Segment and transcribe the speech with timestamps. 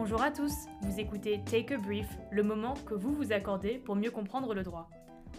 [0.00, 3.96] Bonjour à tous, vous écoutez Take a Brief, le moment que vous vous accordez pour
[3.96, 4.88] mieux comprendre le droit.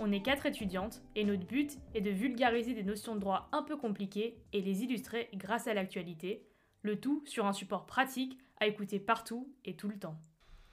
[0.02, 3.64] On est quatre étudiantes et notre but est de vulgariser des notions de droit un
[3.64, 6.46] peu compliquées et les illustrer grâce à l'actualité,
[6.82, 10.18] le tout sur un support pratique à écouter partout et tout le temps.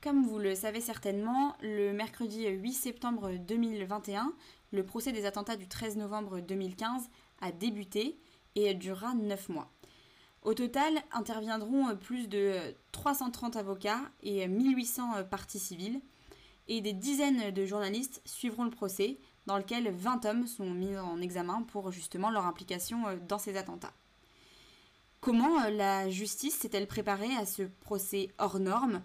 [0.02, 4.34] Comme vous le savez certainement, le mercredi 8 septembre 2021,
[4.72, 7.08] le procès des attentats du 13 novembre 2015
[7.40, 8.18] a débuté
[8.56, 9.70] et durera 9 mois.
[10.46, 12.56] Au total, interviendront plus de
[12.92, 16.00] 330 avocats et 1800 parties civiles,
[16.68, 21.20] et des dizaines de journalistes suivront le procès, dans lequel 20 hommes sont mis en
[21.20, 23.92] examen pour justement leur implication dans ces attentats.
[25.20, 29.02] Comment la justice s'est-elle préparée à ce procès hors norme?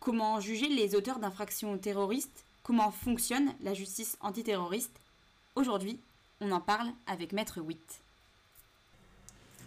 [0.00, 2.46] Comment juger les auteurs d'infractions terroristes?
[2.62, 4.98] Comment fonctionne la justice antiterroriste?
[5.54, 6.00] Aujourd'hui,
[6.40, 8.01] on en parle avec Maître Witt.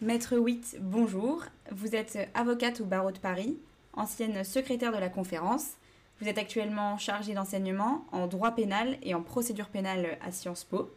[0.01, 1.41] Maître Witt, bonjour.
[1.71, 3.57] Vous êtes avocate au barreau de Paris,
[3.93, 5.75] ancienne secrétaire de la conférence.
[6.19, 10.93] Vous êtes actuellement chargée d'enseignement en droit pénal et en procédure pénale à Sciences Po.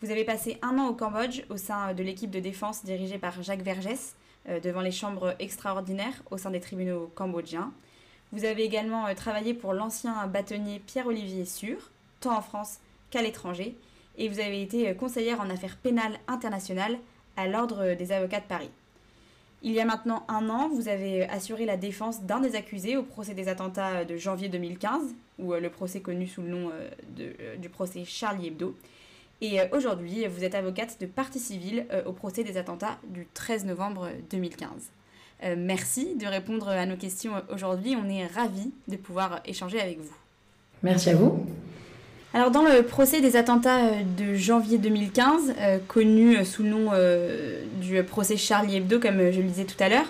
[0.00, 3.40] Vous avez passé un an au Cambodge au sein de l'équipe de défense dirigée par
[3.44, 4.16] Jacques Vergès
[4.48, 7.72] euh, devant les chambres extraordinaires au sein des tribunaux cambodgiens.
[8.32, 13.76] Vous avez également euh, travaillé pour l'ancien bâtonnier Pierre-Olivier Sûr, tant en France qu'à l'étranger,
[14.18, 16.98] et vous avez été euh, conseillère en affaires pénales internationales
[17.36, 18.70] à l'Ordre des avocats de Paris.
[19.64, 23.04] Il y a maintenant un an, vous avez assuré la défense d'un des accusés au
[23.04, 25.00] procès des attentats de janvier 2015,
[25.38, 26.70] ou le procès connu sous le nom
[27.58, 28.76] du procès Charlie Hebdo.
[29.40, 34.08] Et aujourd'hui, vous êtes avocate de partie civile au procès des attentats du 13 novembre
[34.30, 34.68] 2015.
[35.56, 37.96] merci de répondre à nos questions aujourd'hui.
[37.96, 40.14] On est ravis de pouvoir échanger avec vous.
[40.82, 41.46] Merci à vous.
[42.34, 47.62] Alors dans le procès des attentats de janvier 2015, euh, connu sous le nom euh,
[47.82, 50.06] du procès Charlie Hebdo, comme je le disais tout à l'heure,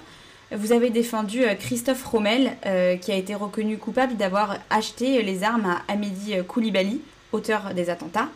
[0.52, 5.66] vous avez défendu Christophe Rommel, euh, qui a été reconnu coupable d'avoir acheté les armes
[5.66, 7.00] à Amédi Koulibaly,
[7.32, 8.28] auteur des attentats.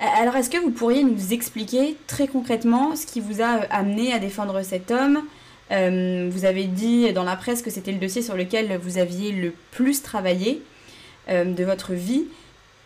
[0.00, 4.18] Alors est-ce que vous pourriez nous expliquer très concrètement ce qui vous a amené à
[4.18, 5.22] défendre cet homme?
[5.70, 9.52] Vous avez dit dans la presse que c'était le dossier sur lequel vous aviez le
[9.72, 10.62] plus travaillé
[11.28, 12.24] de votre vie.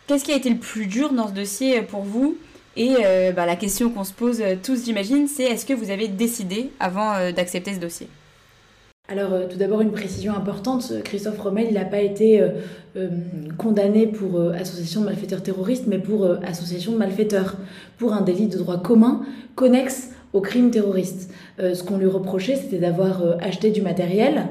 [0.05, 2.37] Qu'est-ce qui a été le plus dur dans ce dossier pour vous?
[2.75, 6.09] Et euh, bah, la question qu'on se pose tous, j'imagine, c'est est-ce que vous avez
[6.09, 8.07] décidé avant euh, d'accepter ce dossier?
[9.09, 12.41] Alors euh, tout d'abord une précision importante, Christophe Rommel n'a pas été
[13.57, 17.55] condamné pour association de malfaiteurs terroristes mais pour association de malfaiteurs,
[17.97, 19.25] pour un délit de droit commun
[19.55, 21.31] connexe au crime terroriste.
[21.59, 24.47] ce qu'on lui reprochait c'était d'avoir acheté du matériel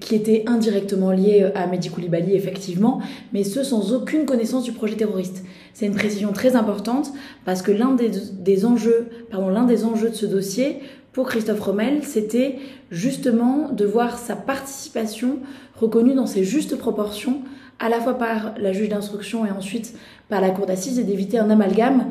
[0.00, 3.00] qui était indirectement lié à Mehdi Koulibaly, effectivement,
[3.32, 5.44] mais ce sans aucune connaissance du projet terroriste.
[5.72, 7.12] C'est une précision très importante
[7.44, 10.80] parce que l'un des, enjeux, pardon, l'un des enjeux de ce dossier
[11.12, 12.56] pour Christophe Rommel, c'était
[12.90, 15.38] justement de voir sa participation
[15.76, 17.42] reconnue dans ses justes proportions,
[17.78, 19.94] à la fois par la juge d'instruction et ensuite
[20.28, 22.10] par la cour d'assises, et d'éviter un amalgame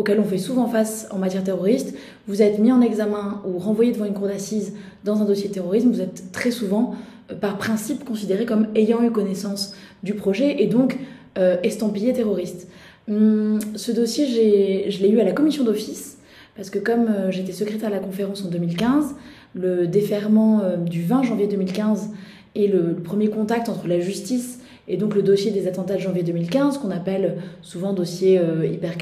[0.00, 1.94] auquel on fait souvent face en matière terroriste.
[2.26, 4.72] Vous êtes mis en examen ou renvoyé devant une cour d'assises
[5.04, 6.94] dans un dossier terrorisme, vous êtes très souvent
[7.40, 10.98] par principe considéré comme ayant eu connaissance du projet et donc
[11.38, 12.68] euh, estampillé terroriste.
[13.08, 16.18] Hum, ce dossier, je l'ai eu à la commission d'office
[16.56, 19.14] parce que comme euh, j'étais secrétaire à la conférence en 2015,
[19.54, 22.10] le déferment euh, du 20 janvier 2015
[22.54, 24.58] et le, premier contact entre la justice
[24.92, 28.40] et donc le dossier des attentats de janvier 2015, qu'on appelle souvent dossier
[28.70, 28.96] hyper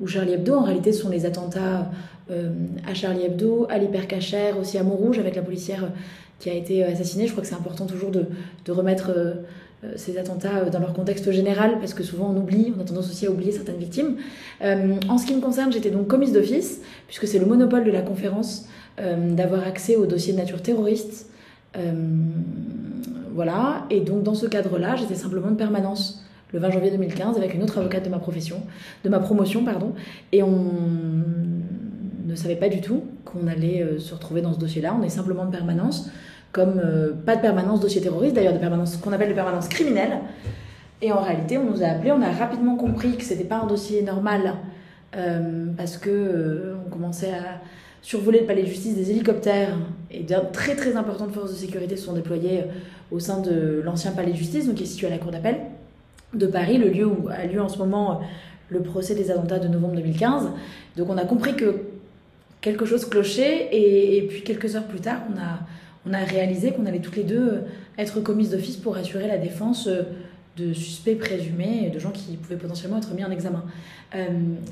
[0.00, 1.90] ou, Charlie Hebdo, en réalité ce sont les attentats
[2.86, 5.90] à Charlie Hebdo, à l'hypercacher, aussi à Montrouge avec la policière
[6.40, 7.26] qui a été assassiné.
[7.26, 8.26] Je crois que c'est important toujours de,
[8.68, 9.34] remettre euh,
[9.84, 12.84] euh, ces attentats euh, dans leur contexte général, parce que souvent on oublie, on a
[12.84, 14.16] tendance aussi à oublier certaines victimes.
[14.60, 18.02] en ce qui me concerne, j'étais donc commise d'office, puisque c'est le monopole de la
[18.02, 18.66] conférence
[18.98, 21.30] d'avoir accès aux dossiers de nature terroriste.
[23.34, 27.54] Voilà, et donc dans ce cadre-là, j'étais simplement de permanence le 20 janvier 2015 avec
[27.54, 28.62] une autre avocate de ma profession,
[29.04, 29.94] de ma promotion, pardon,
[30.32, 30.72] et on
[32.26, 34.96] ne savait pas du tout qu'on allait se retrouver dans ce dossier-là.
[34.98, 36.10] On est simplement de permanence
[36.52, 40.18] comme euh, pas de permanence dossier terroriste, d'ailleurs de permanence qu'on appelle de permanence criminelle.
[41.02, 43.66] Et en réalité, on nous a appelés, on a rapidement compris que c'était pas un
[43.66, 44.54] dossier normal
[45.16, 47.60] euh, parce que euh, on commençait à
[48.02, 49.76] survoler le palais de justice des hélicoptères
[50.10, 52.64] et de très très importantes forces de sécurité sont déployées
[53.10, 55.56] au sein de l'ancien palais de justice, donc qui est situé à la cour d'appel
[56.34, 58.20] de Paris, le lieu où a lieu en ce moment
[58.68, 60.48] le procès des attentats de novembre 2015.
[60.96, 61.82] Donc on a compris que
[62.60, 65.60] quelque chose clochait et, puis quelques heures plus tard, on a
[66.06, 67.60] on a réalisé qu'on allait toutes les deux euh,
[67.98, 70.02] être commises d'office pour assurer la défense euh,
[70.56, 73.64] de suspects présumés et de gens qui pouvaient potentiellement être mis en examen.
[74.14, 74.26] Euh,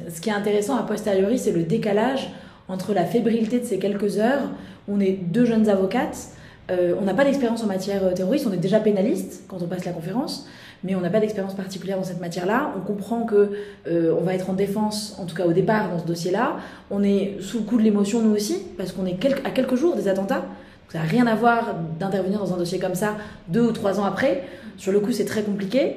[0.08, 2.30] ce qui est intéressant a posteriori, c'est le décalage
[2.68, 4.50] entre la fébrilité de ces quelques heures,
[4.88, 6.28] on est deux jeunes avocates,
[6.70, 9.92] on n'a pas d'expérience en matière terroriste, on est déjà pénaliste quand on passe la
[9.92, 10.46] conférence,
[10.84, 12.72] mais on n'a pas d'expérience particulière dans cette matière-là.
[12.76, 13.52] On comprend que
[13.90, 16.56] on va être en défense, en tout cas au départ dans ce dossier-là.
[16.90, 19.96] On est sous le coup de l'émotion nous aussi, parce qu'on est à quelques jours
[19.96, 20.44] des attentats.
[20.90, 23.16] Ça n'a rien à voir d'intervenir dans un dossier comme ça
[23.48, 24.44] deux ou trois ans après.
[24.76, 25.96] Sur le coup, c'est très compliqué.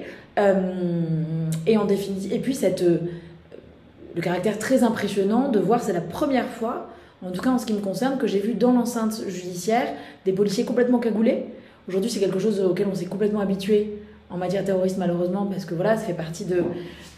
[1.67, 2.83] et en définitive, et puis cette
[4.15, 6.89] le caractère très impressionnant de voir, c'est la première fois,
[7.25, 9.87] en tout cas en ce qui me concerne, que j'ai vu dans l'enceinte judiciaire
[10.25, 11.45] des policiers complètement cagoulés.
[11.87, 13.99] Aujourd'hui, c'est quelque chose auquel on s'est complètement habitué
[14.29, 16.63] en matière terroriste, malheureusement, parce que voilà, ça fait partie de,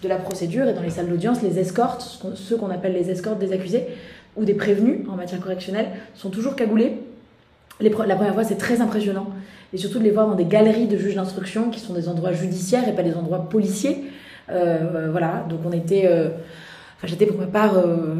[0.01, 0.67] de la procédure.
[0.67, 3.85] Et dans les salles d'audience, les escortes, ceux qu'on appelle les escortes des accusés
[4.35, 6.97] ou des prévenus en matière correctionnelle, sont toujours cagoulés.
[7.79, 9.27] La première fois, c'est très impressionnant.
[9.73, 12.31] Et surtout de les voir dans des galeries de juges d'instruction qui sont des endroits
[12.31, 14.05] judiciaires et pas des endroits policiers.
[14.49, 16.03] Euh, voilà, donc on était.
[16.05, 16.29] Euh,
[17.05, 18.15] j'étais pour ma part euh,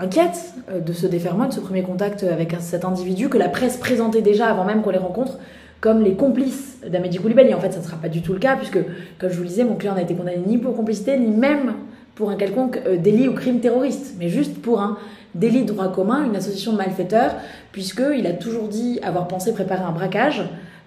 [0.00, 3.76] inquiète euh, de ce déferment, de ce premier contact avec cet individu que la presse
[3.76, 5.38] présentait déjà avant même qu'on les rencontre
[5.84, 7.52] comme les complices d'Amédi Koulibaly.
[7.52, 8.78] En fait, ça ne sera pas du tout le cas, puisque,
[9.18, 11.74] comme je vous le disais, mon client n'a été condamné ni pour complicité, ni même
[12.14, 14.96] pour un quelconque euh, délit ou crime terroriste, mais juste pour un
[15.34, 17.34] délit de droit commun, une association de malfaiteurs,
[17.72, 20.44] puisqu'il a toujours dit avoir pensé préparer un braquage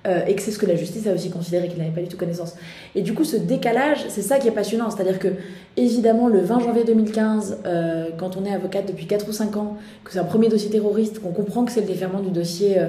[0.07, 2.07] euh, et que c'est ce que la justice a aussi considéré qu'il n'avait pas du
[2.07, 2.56] tout connaissance.
[2.95, 4.89] Et du coup, ce décalage, c'est ça qui est passionnant.
[4.89, 5.27] C'est-à-dire que,
[5.75, 9.77] évidemment, le 20 janvier 2015, euh, quand on est avocate depuis 4 ou 5 ans,
[10.04, 12.88] que c'est un premier dossier terroriste, qu'on comprend que c'est le déferment du dossier euh,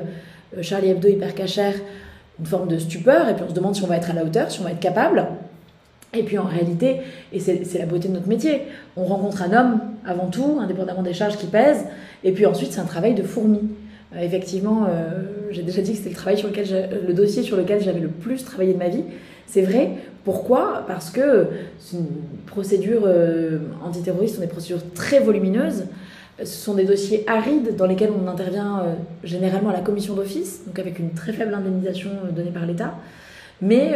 [0.62, 1.74] Charlie Hebdo hyper cachère,
[2.38, 4.24] une forme de stupeur, et puis on se demande si on va être à la
[4.24, 5.26] hauteur, si on va être capable.
[6.14, 7.00] Et puis en réalité,
[7.32, 8.62] et c'est la beauté de notre métier,
[8.96, 11.84] on rencontre un homme avant tout, indépendamment des charges qui pèsent,
[12.24, 13.60] et puis ensuite c'est un travail de fourmi.
[14.16, 16.66] Euh, effectivement, euh, j'ai déjà dit que c'était le, travail sur lequel
[17.06, 19.04] le dossier sur lequel j'avais le plus travaillé de ma vie.
[19.46, 19.92] C'est vrai.
[20.24, 20.84] Pourquoi?
[20.86, 21.46] Parce que
[21.78, 22.06] c'est une
[22.46, 23.58] procédure euh,
[23.92, 25.84] sont des procédures très volumineuses.
[26.38, 28.84] Ce sont des dossiers arides dans lesquels on intervient
[29.24, 32.94] généralement à la commission d'office, donc avec une très faible indemnisation donnée par l'État.
[33.60, 33.94] Mais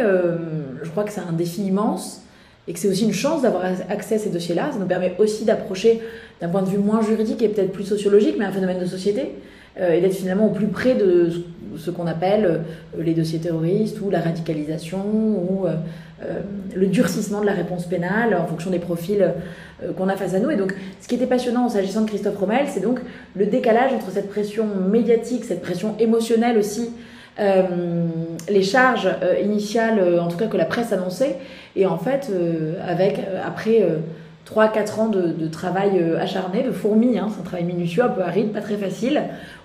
[0.83, 2.23] je crois que c'est un défi immense
[2.67, 4.71] et que c'est aussi une chance d'avoir accès à ces dossiers-là.
[4.71, 6.01] Ça nous permet aussi d'approcher
[6.39, 9.31] d'un point de vue moins juridique et peut-être plus sociologique, mais un phénomène de société.
[9.79, 11.31] Euh, et d'être finalement au plus près de
[11.77, 15.73] ce qu'on appelle euh, les dossiers terroristes ou la radicalisation ou euh,
[16.75, 19.33] le durcissement de la réponse pénale en fonction des profils
[19.97, 20.51] qu'on a face à nous.
[20.51, 22.99] Et donc, ce qui était passionnant en s'agissant de Christophe Rommel, c'est donc
[23.35, 26.91] le décalage entre cette pression médiatique, cette pression émotionnelle aussi,
[27.37, 29.09] les charges
[29.43, 31.35] initiales, en tout cas que la presse annonçait,
[31.75, 32.31] et en fait,
[32.87, 33.85] avec après
[34.45, 38.51] 3-4 ans de, travail acharné, de fourmi, hein, c'est un travail minutieux, un peu aride,
[38.51, 39.21] pas très facile,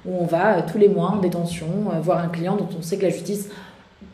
[0.06, 2.82] où on va euh, tous les mois en détention euh, voir un client dont on
[2.82, 3.48] sait que la justice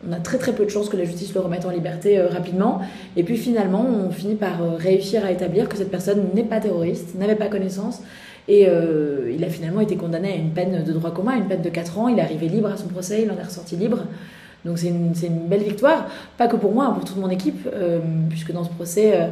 [0.06, 2.28] on a très très peu de chances que la justice le remette en liberté euh,
[2.28, 2.82] rapidement.
[3.16, 7.14] Et puis finalement, on finit par réussir à établir que cette personne n'est pas terroriste,
[7.14, 8.02] n'avait pas connaissance.
[8.46, 11.70] Et il a finalement été condamné à une peine de droit commun, une peine de
[11.70, 12.08] 4 ans.
[12.08, 14.00] Il est arrivé libre à son procès, il en est ressorti libre.
[14.67, 17.67] Donc c'est une, une, belle victoire, pas que pour moi, pour toute mon équipe,
[18.28, 19.31] puisque dans ce procès,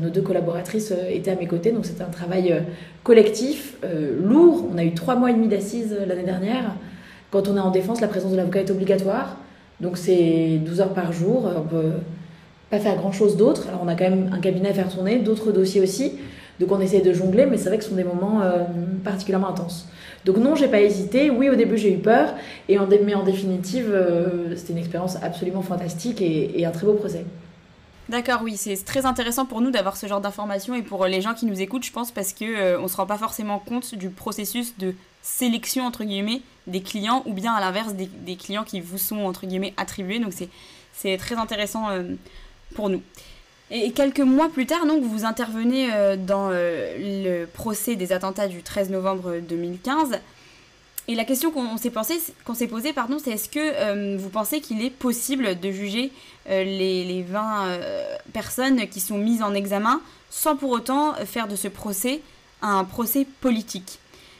[0.00, 1.72] nos deux collaboratrices étaient à mes côtés.
[1.72, 2.62] Donc c'était un travail
[3.02, 4.68] collectif, euh, lourd.
[4.72, 6.74] On a eu trois mois et demi d'assises euh, l'année dernière.
[7.30, 9.36] Quand on est en défense, la présence de l'avocat est obligatoire.
[9.80, 11.50] Donc c'est 12 heures par jour.
[11.56, 11.92] On peut
[12.70, 13.68] pas faire grand-chose d'autre.
[13.68, 16.12] Alors on a quand même un cabinet à faire tourner, d'autres dossiers aussi.
[16.60, 18.64] Donc on essaie de jongler, mais c'est vrai que ce sont des moments euh,
[19.02, 19.88] particulièrement intenses.
[20.24, 21.30] Donc non, j'ai pas hésité.
[21.30, 22.34] Oui, au début j'ai eu peur,
[22.68, 23.92] et mais en définitive,
[24.54, 27.24] c'était une expérience absolument fantastique et un très beau procès.
[28.12, 31.32] D'accord, oui, c'est très intéressant pour nous d'avoir ce genre d'informations et pour les gens
[31.32, 34.10] qui nous écoutent, je pense, parce qu'on euh, ne se rend pas forcément compte du
[34.10, 38.98] processus de sélection, entre guillemets, des clients, ou bien à l'inverse, des, clients qui vous
[38.98, 40.18] sont, entre guillemets, attribués.
[40.18, 40.34] Donc
[40.92, 42.02] c'est très intéressant euh,
[42.74, 43.00] pour nous.
[43.70, 48.62] Et quelques mois plus tard, donc, vous intervenez euh, dans le procès des attentats du
[48.62, 50.20] 13 novembre 2015.
[51.08, 54.90] Et la question qu'on s'est posée, pardon, c'est est-ce que euh, vous pensez qu'il est
[54.90, 56.12] possible de juger
[56.48, 61.48] euh, les, les, 20 euh, personnes qui sont mises en examen sans pour autant faire
[61.48, 62.20] de ce procès
[62.62, 63.98] un procès politique?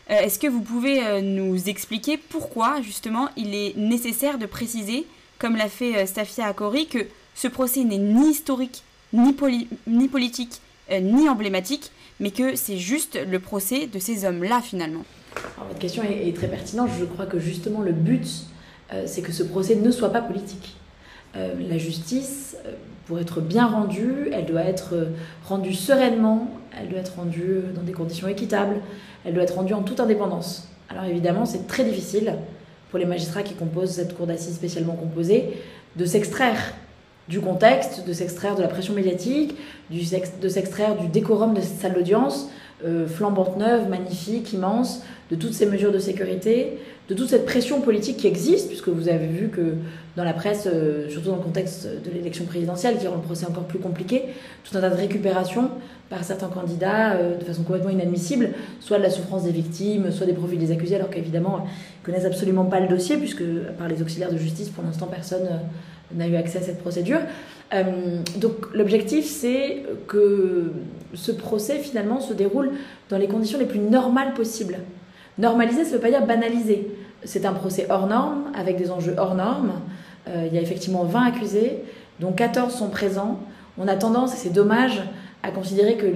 [0.08, 5.06] Est-ce que vous pouvez nous expliquer pourquoi justement il est nécessaire de préciser,
[5.38, 9.34] comme l'a fait Stafia Akori, que ce procès n'est ni historique, ni,
[9.86, 15.04] ni politique, ni emblématique, mais que c'est juste le procès de ces hommes-là finalement?
[15.72, 16.90] Votre question est, très pertinente.
[16.98, 18.26] Je crois que justement le but,
[18.92, 20.76] euh, c'est que ce procès ne soit pas politique.
[21.36, 22.72] Euh, la justice, euh,
[23.06, 24.94] pour être bien rendue, elle doit être
[25.44, 26.48] rendue sereinement,
[26.78, 28.76] elle doit être rendue dans des conditions équitables,
[29.24, 30.68] elle doit être rendue en toute indépendance.
[30.88, 32.36] Alors évidemment, c'est très difficile
[32.90, 35.54] pour les magistrats qui composent cette cour d'assises spécialement composée
[35.96, 36.74] de s'extraire
[37.28, 39.56] du contexte, de s'extraire de la pression médiatique,
[39.90, 42.50] de s'extraire du décorum de cette salle d'audience,
[43.06, 48.18] flambante neuve, magnifique, immense, de toutes ces mesures de sécurité, de toute cette pression politique
[48.18, 49.76] qui existe, puisque vous avez vu que
[50.14, 50.68] dans la presse,
[51.08, 54.24] surtout dans le contexte de l'élection présidentielle, qui rend le procès encore plus compliqué,
[54.62, 55.70] tout un tas de récupérations
[56.10, 60.34] par certains candidats de façon complètement inadmissible, soit de la souffrance des victimes, soit des
[60.34, 63.44] profils des accusés, alors qu'évidemment, ils connaissent absolument pas le dossier, puisque
[63.78, 65.48] par les auxiliaires de justice, pour l'instant, personne
[66.14, 67.20] n'a eu accès à cette procédure.
[67.72, 67.84] Euh,
[68.36, 70.72] donc l'objectif, c'est que
[71.14, 72.72] ce procès, finalement, se déroule
[73.08, 74.78] dans les conditions les plus normales possibles.
[75.38, 76.88] Normaliser, ça ne veut pas dire banaliser.
[77.24, 79.72] C'est un procès hors norme, avec des enjeux hors normes.
[80.28, 81.78] Euh, il y a effectivement 20 accusés,
[82.20, 83.38] dont 14 sont présents.
[83.78, 85.02] On a tendance, et c'est dommage,
[85.42, 86.06] à considérer que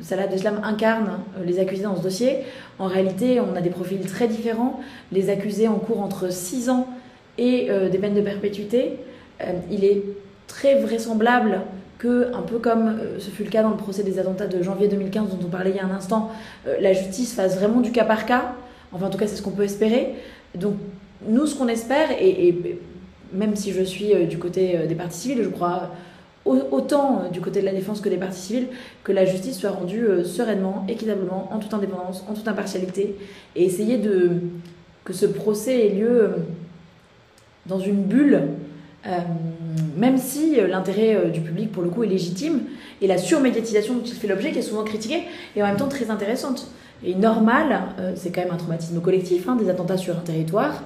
[0.00, 2.38] Salah Deslam incarne euh, les accusés dans ce dossier.
[2.78, 4.80] En réalité, on a des profils très différents.
[5.12, 6.88] Les accusés en cours entre 6 ans
[7.36, 9.00] et des peines de perpétuité.
[9.68, 10.04] il est
[10.46, 11.62] très vraisemblable
[11.98, 14.62] que, un peu comme euh, ce fut le cas dans le procès des attentats de
[14.62, 16.30] janvier 2015 dont on parlait il y a un instant,
[16.66, 18.54] euh, la justice fasse vraiment du cas par cas.
[18.92, 20.14] Enfin, en tout cas, c'est ce qu'on peut espérer.
[20.54, 20.74] Donc,
[21.26, 22.78] nous, ce qu'on espère, et,
[23.32, 25.90] même si je suis euh, du côté des parties civiles, je crois
[26.46, 28.66] autant du côté de la défense que des parties civiles,
[29.02, 33.16] que la justice soit rendue sereinement, équitablement, en toute indépendance, en toute impartialité,
[33.56, 34.42] et essayer de
[35.04, 36.34] que ce procès ait lieu
[37.64, 38.42] dans une bulle
[39.96, 42.60] même si euh, l'intérêt euh, du public, pour le coup, est légitime,
[43.00, 45.24] et la surmédiatisation dont il fait l'objet, qui est souvent critiquée,
[45.56, 46.68] est en même temps très intéressante.
[47.04, 47.82] Et normale,
[48.14, 50.84] c'est quand même un traumatisme collectif, hein, des attentats sur un territoire.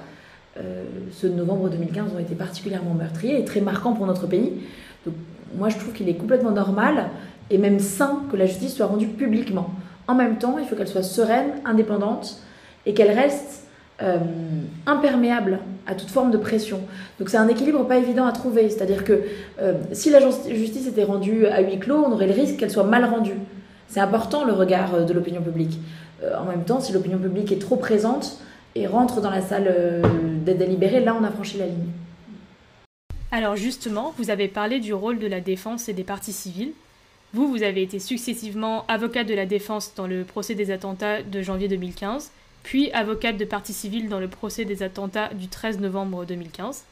[1.13, 4.51] ceux de novembre 2015 ont été particulièrement meurtriers et très marquants pour notre pays.
[5.05, 5.15] Donc,
[5.55, 7.09] moi, je trouve qu'il est complètement normal
[7.49, 9.69] et même sain que la justice soit rendue publiquement.
[10.07, 12.41] En même temps, il faut qu'elle soit sereine, indépendante
[12.85, 13.68] et qu'elle reste
[14.01, 14.17] euh,
[14.85, 16.79] imperméable à toute forme de pression.
[17.19, 18.69] Donc c'est un équilibre pas évident à trouver.
[18.69, 19.23] C'est-à-dire que
[19.59, 22.85] euh, si la justice était rendue à huis clos, on aurait le risque qu'elle soit
[22.85, 23.35] mal rendue.
[23.89, 25.79] C'est important le regard euh, de l'opinion publique.
[26.23, 28.37] en même temps, si l'opinion publique est trop présente
[28.75, 29.73] et rentre dans la salle
[30.45, 31.89] d'aide délibérée, là on a franchi la ligne.
[33.33, 36.71] Alors justement, vous avez parlé du rôle de la défense et des parties civiles.
[37.33, 41.41] Vous, vous avez été successivement avocat de la défense dans le procès des attentats de
[41.41, 42.31] janvier 2015
[42.63, 46.83] puis avocate de partie civile dans le procès des attentats du 13 novembre 2015.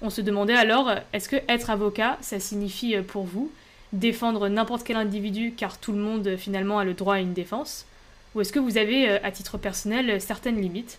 [0.00, 3.50] On se demandait alors, est-ce que être avocat, ça signifie pour vous
[3.92, 7.86] défendre n'importe quel individu car tout le monde finalement a le droit à une défense?
[8.34, 10.98] Ou est-ce que vous avez, euh, à titre personnel, certaines limites?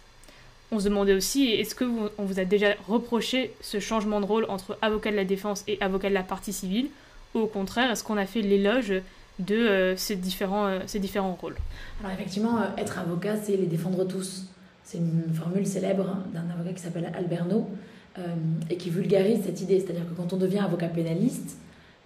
[0.71, 4.77] On se demandait aussi, est-ce que vous a déjà reproché ce changement de rôle entre
[4.81, 6.89] avocat de la défense et avocat de la partie civile?
[7.33, 8.93] Ou au contraire, est-ce qu'on a fait l'éloge
[9.39, 11.55] de euh, ces, différents, euh, ces différents rôles.
[12.01, 14.45] Alors effectivement, euh, être avocat, c'est les défendre tous.
[14.83, 17.69] C'est une formule célèbre d'un avocat qui s'appelle Alberno
[18.69, 19.79] et qui vulgarise cette idée.
[19.79, 21.57] C'est-à-dire que quand on devient avocat pénaliste,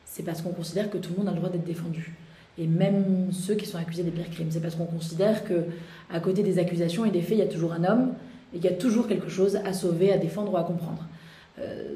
[0.05, 2.13] c'est parce qu'on considère que tout le monde a le droit d'être défendu.
[2.57, 4.49] Et même ceux qui sont accusés des pires crimes.
[4.51, 5.63] C'est parce qu'on considère que
[6.11, 8.13] à côté des accusations et des faits, il y a toujours un homme
[8.53, 11.07] et qu'il y a toujours quelque chose à sauver, à défendre ou à comprendre.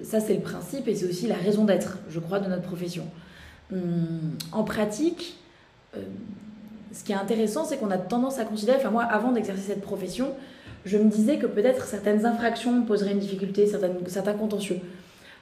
[0.03, 3.03] ça, c'est le principe et c'est aussi la raison d'être, je crois, de notre profession.
[3.71, 5.37] En pratique,
[5.95, 6.01] euh,
[6.93, 9.81] ce qui est intéressant, c'est qu'on a tendance à considérer, enfin moi, avant d'exercer cette
[9.81, 10.31] profession,
[10.85, 14.79] je me disais que peut-être certaines infractions poseraient une difficulté, certains contentieux.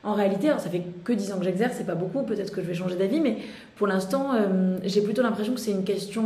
[0.03, 2.61] En réalité, alors ça fait que 10 ans que j'exerce, c'est pas beaucoup, peut-être que
[2.61, 3.37] je vais changer d'avis, mais
[3.75, 6.23] pour l'instant, euh, j'ai plutôt l'impression que c'est une question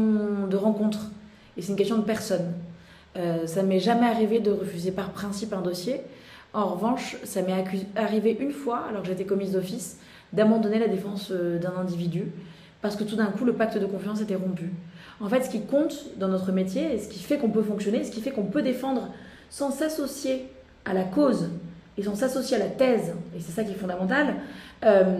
[0.49, 1.11] de rencontre
[1.57, 2.53] et c'est une question de personne.
[3.17, 6.01] Euh, ça m'est jamais arrivé de refuser par principe un dossier.
[6.53, 7.63] En revanche, ça m'est
[7.95, 9.97] arrivé une fois, alors que j'étais commise d'office,
[10.33, 12.25] d'abandonner la défense euh, d'un individu
[12.81, 14.71] parce que tout d'un coup le pacte de confiance était rompu.
[15.19, 18.03] En fait, ce qui compte dans notre métier et ce qui fait qu'on peut fonctionner,
[18.03, 19.09] ce qui fait qu'on peut défendre
[19.49, 20.47] sans s'associer
[20.85, 21.49] à la cause
[21.97, 24.35] et sans s'associer à la thèse, et c'est ça qui est fondamental,
[24.85, 25.17] euh,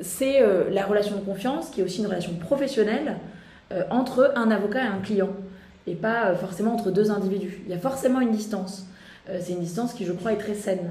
[0.00, 3.16] c'est euh, la relation de confiance qui est aussi une relation professionnelle
[3.90, 5.28] entre un avocat et un client,
[5.86, 7.60] et pas forcément entre deux individus.
[7.66, 8.86] Il y a forcément une distance.
[9.26, 10.90] c'est une distance qui, je crois, est très saine.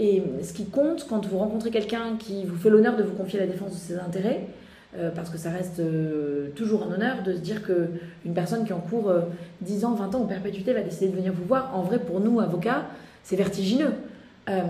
[0.00, 3.38] Et ce qui compte quand vous rencontrez quelqu'un qui vous fait l'honneur de vous confier
[3.38, 4.46] la défense de ses intérêts,
[4.96, 8.72] euh, parce que ça reste euh, toujours un honneur de se dire qu'une personne qui
[8.72, 9.12] en court
[9.60, 11.76] 10 ans, 20 ans en perpétuité va décider de venir vous voir.
[11.76, 12.86] En vrai, pour nous, avocats,
[13.22, 13.92] c'est vertigineux.
[14.48, 14.62] Euh,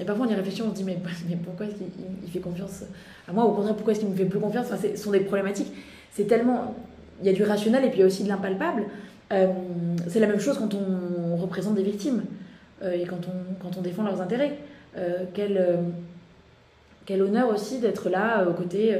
[0.00, 0.98] et parfois, on y réfléchit, on se dit, mais,
[1.28, 2.82] mais pourquoi est-ce qu'il fait confiance
[3.28, 4.66] à moi Au contraire, pourquoi est-ce qu'il me fait plus confiance?
[4.72, 5.72] Enfin, Ce sont des problématiques.
[6.10, 6.74] C'est tellement.
[7.20, 8.86] Il y a du rationnel et puis il y a aussi de l'impalpable.
[9.30, 12.22] c'est la même chose quand on représente des victimes.
[12.82, 14.58] Euh, et quand on, quand on défend leurs intérêts.
[14.96, 15.76] Euh, quel, euh,
[17.06, 18.96] quel honneur aussi d'être là aux côtés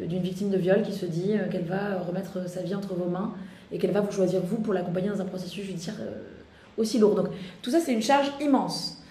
[0.00, 3.32] d'une victime de viol qui se dit qu'elle va remettre sa vie entre vos mains
[3.70, 5.96] et qu'elle va vous choisir vous pour l'accompagner dans un processus judiciaire
[6.78, 7.14] aussi lourd.
[7.14, 7.28] Donc
[7.60, 9.02] tout ça c'est une charge immense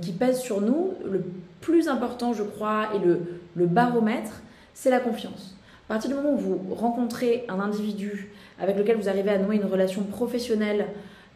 [0.00, 0.94] qui pèse sur nous.
[1.04, 1.24] Le
[1.60, 3.20] plus important je crois et le,
[3.54, 4.40] le baromètre
[4.72, 5.54] c'est la confiance.
[5.86, 9.56] À partir du moment où vous rencontrez un individu avec lequel vous arrivez à nouer
[9.56, 10.86] une relation professionnelle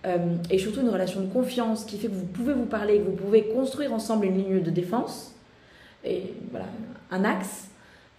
[0.07, 3.05] euh, et surtout une relation de confiance qui fait que vous pouvez vous parler, que
[3.05, 5.35] vous pouvez construire ensemble une ligne de défense,
[6.05, 6.67] et voilà,
[7.11, 7.69] un axe,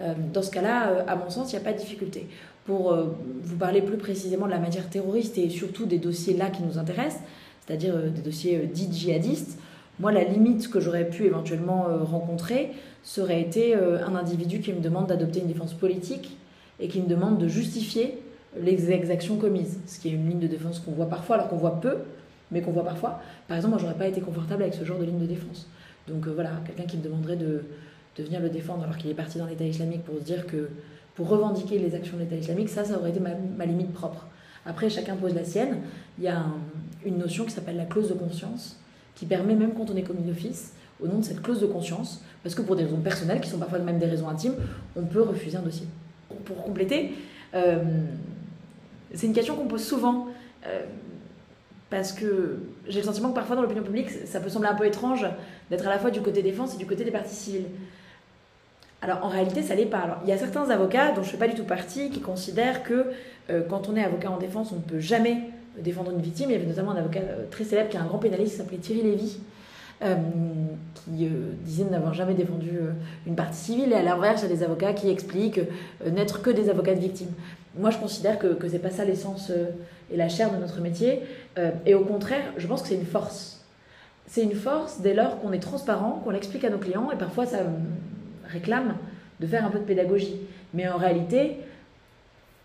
[0.01, 2.27] euh, dans ce cas-là, euh, à mon sens, il n'y a pas de difficulté.
[2.65, 2.95] Pour
[3.41, 6.77] vous parler plus précisément de la matière terroriste et surtout des dossiers là qui nous
[6.77, 7.23] intéressent,
[7.65, 9.57] c'est-à-dire des dossiers dits djihadistes,
[9.99, 15.07] moi, la limite que j'aurais pu éventuellement rencontrer serait été un individu qui me demande
[15.07, 16.37] d'adopter une défense politique
[16.79, 18.18] et qui me demande de justifier
[18.57, 21.57] les exactions commises, ce qui est une ligne de défense qu'on voit parfois, alors qu'on
[21.57, 21.97] voit peu,
[22.51, 23.21] mais qu'on voit parfois.
[23.47, 25.67] Par exemple, moi, j'aurais pas été confortable avec ce genre de ligne de défense.
[26.07, 27.63] Donc euh, voilà, quelqu'un qui me demanderait de,
[28.17, 30.69] de venir le défendre alors qu'il est parti dans l'État islamique pour se dire que,
[31.15, 34.27] pour revendiquer les actions de l'État islamique, ça, ça aurait été ma, limite propre.
[34.65, 35.79] Après, chacun pose la sienne.
[36.17, 36.45] Il y a
[37.05, 38.79] une notion qui s'appelle la clause de conscience,
[39.15, 42.21] qui permet, même quand on est commis d'office, au nom de cette clause de conscience,
[42.43, 44.55] parce que pour des raisons personnelles, qui sont parfois même des raisons intimes,
[44.95, 45.87] on peut refuser un dossier.
[46.45, 47.13] Pour compléter,
[47.53, 47.83] euh,
[49.13, 50.27] c'est une question qu'on pose souvent.
[50.65, 50.81] Euh,
[51.89, 54.85] parce que j'ai le sentiment que parfois dans l'opinion publique, ça peut sembler un peu
[54.85, 55.25] étrange
[55.69, 57.65] d'être à la fois du côté défense et du côté des parties civiles.
[59.01, 59.99] Alors en réalité, ça l'est pas.
[59.99, 62.21] Alors, il y a certains avocats dont je ne fais pas du tout partie qui
[62.21, 63.07] considèrent que
[63.49, 65.37] euh, quand on est avocat en défense, on ne peut jamais
[65.79, 66.51] défendre une victime.
[66.51, 68.57] Il y avait notamment un avocat euh, très célèbre qui est un grand pénaliste qui
[68.57, 69.39] s'appelait Thierry Lévy,
[71.05, 71.27] qui
[71.65, 72.71] disait n'avoir jamais défendu
[73.25, 73.91] une partie civile.
[73.91, 75.59] Et à l'inverse, il y a des avocats qui expliquent
[76.05, 77.31] n'être que des avocats de victimes
[77.77, 79.69] moi, je considère que, que c'est pas ça l'essence euh,
[80.11, 81.21] et la chair de notre métier.
[81.57, 83.63] Euh, et au contraire, je pense que c'est une force.
[84.27, 87.45] C'est une force dès lors qu'on est transparent, qu'on l'explique à nos clients, et parfois
[87.45, 87.59] ça
[88.45, 88.95] réclame
[89.39, 90.35] de faire un peu de pédagogie.
[90.73, 91.57] Mais en réalité,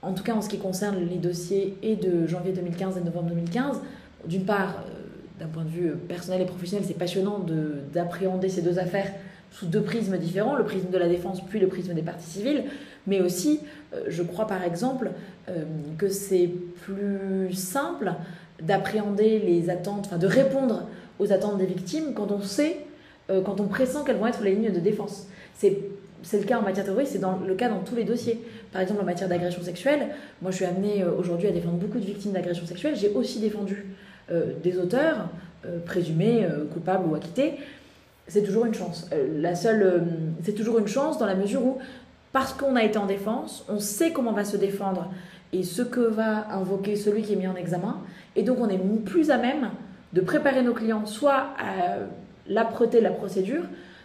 [0.03, 3.31] en tout cas en ce qui concerne les dossiers et de janvier 2015 et novembre
[3.31, 3.81] 2015,
[4.27, 7.45] d'une part, euh, d'un point de vue personnel et professionnel, c'est passionnant
[7.93, 9.11] d'appréhender ces deux affaires
[9.55, 12.65] sous deux prismes différents, le prisme de la défense puis le prisme des parties civiles,
[13.07, 13.61] mais aussi,
[13.95, 15.11] euh, je crois par exemple
[15.49, 15.65] euh,
[15.97, 16.51] que c'est
[16.83, 18.13] plus simple
[18.61, 20.89] d'appréhender les attentes, enfin de répondre
[21.21, 22.79] aux attentes des victimes quand on sait,
[23.31, 25.29] euh, quand on pressent quelles vont être les lignes de défense.
[25.57, 25.79] C'est
[26.33, 28.41] le cas en matière terroriste, c'est le cas dans tous les dossiers.
[28.73, 30.09] Par exemple, en matière d'agression sexuelle,
[30.43, 32.97] moi je suis amenée aujourd'hui à défendre beaucoup de victimes d'agression sexuelle.
[32.97, 33.87] J'ai aussi défendu
[34.63, 35.29] des auteurs
[35.85, 37.59] présumés coupables ou acquittés
[38.27, 39.09] c'est toujours une chance.
[39.13, 39.99] Euh, la seule, euh,
[40.43, 41.79] c'est toujours une chance dans la mesure où,
[42.33, 45.11] parce qu'on a été en défense, on sait comment on va se défendre
[45.53, 47.99] et ce que va invoquer celui qui est mis en examen,
[48.35, 49.71] et donc on est plus à même
[50.13, 51.99] de préparer nos clients soit à
[52.49, 53.63] l'âpreté de la procédure,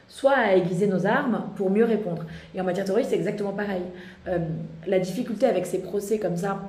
[0.07, 2.25] soit à aiguiser nos armes pour mieux répondre.
[2.55, 3.83] Et en matière terroriste, c'est exactement pareil.
[4.27, 4.39] Euh,
[4.87, 6.67] la difficulté avec ces procès comme ça,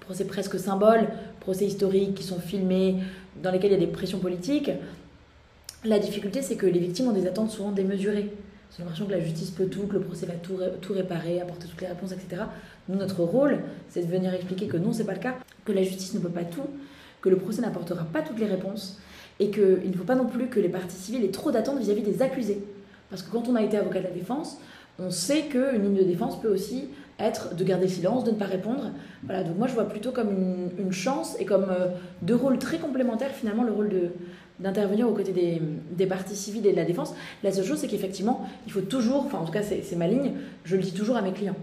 [0.00, 1.06] procès presque symboles,
[1.40, 2.96] procès historiques qui sont filmés,
[3.42, 4.70] dans lesquels il y a des pressions politiques,
[5.84, 8.30] la difficulté, c'est que les victimes ont des attentes souvent démesurées.
[8.70, 11.68] C'est l'impression que la justice peut tout, que le procès va tout, tout réparer, apporter
[11.68, 12.42] toutes les réponses, etc.
[12.88, 15.34] Nous, notre rôle, c'est de venir expliquer que non, c'est pas le cas,
[15.64, 16.66] que la justice ne peut pas tout,
[17.20, 18.98] que le procès n'apportera pas toutes les réponses,
[19.38, 22.02] et qu'il ne faut pas non plus que les parties civiles aient trop d'attentes vis-à-vis
[22.02, 22.64] des accusés.
[23.10, 24.58] Parce que quand on a été avocat de la défense,
[24.98, 28.46] on sait qu'une ligne de défense peut aussi être de garder silence, de ne pas
[28.46, 28.90] répondre.
[29.24, 30.30] Voilà, donc moi je vois plutôt comme
[30.78, 31.88] une, chance et comme euh,
[32.22, 34.10] deux rôles très complémentaires finalement, le rôle de,
[34.58, 37.14] d'intervenir aux côtés des, des, parties civiles et de la défense.
[37.42, 40.32] La seule chose, c'est qu'effectivement, il faut toujours, enfin en tout cas c'est ma ligne,
[40.64, 41.56] je le dis toujours à mes clients,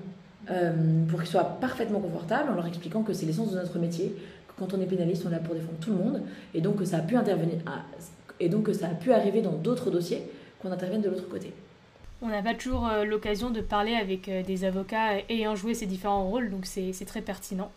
[0.51, 0.73] euh,
[1.09, 4.15] pour qu'ils soient parfaitement confortables en leur expliquant que c'est l'essence de notre métier,
[4.47, 6.21] que quand on est pénaliste, on est là pour défendre tout le monde,
[6.53, 7.55] et donc que ça a pu intervenir,
[8.39, 10.23] et donc ça a pu arriver dans d'autres dossiers,
[10.61, 11.51] qu'on intervienne de l'autre côté.
[12.21, 15.87] On n'a pas toujours euh, l'occasion de parler avec euh, des avocats ayant joué ces
[15.87, 17.71] différents rôles, donc c'est très pertinent.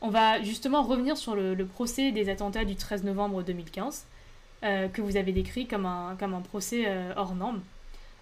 [0.00, 4.06] On va justement revenir sur le procès des attentats du 13 novembre 2015.
[4.64, 7.60] Euh, que vous avez décrit comme un, comme un procès euh, hors norme.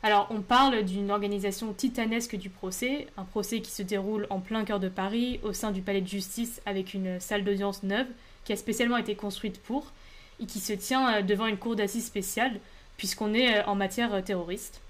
[0.03, 4.66] Alors, on parle d'une organisation titanesque du procès, un procès qui se déroule en plein
[4.66, 8.07] cœur de Paris, au sein du palais de justice, avec une salle d'audience neuve
[8.44, 9.92] qui a spécialement été construite pour,
[10.38, 12.61] et qui se tient euh, devant une cour d'assises spéciale,
[12.99, 14.83] puisqu'on est en matière terroriste.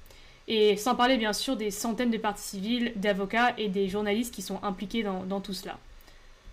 [0.49, 4.43] Et sans parler bien sûr des centaines de parties civiles, d'avocats et des journalistes qui
[4.43, 5.79] sont impliqués dans, tout cela.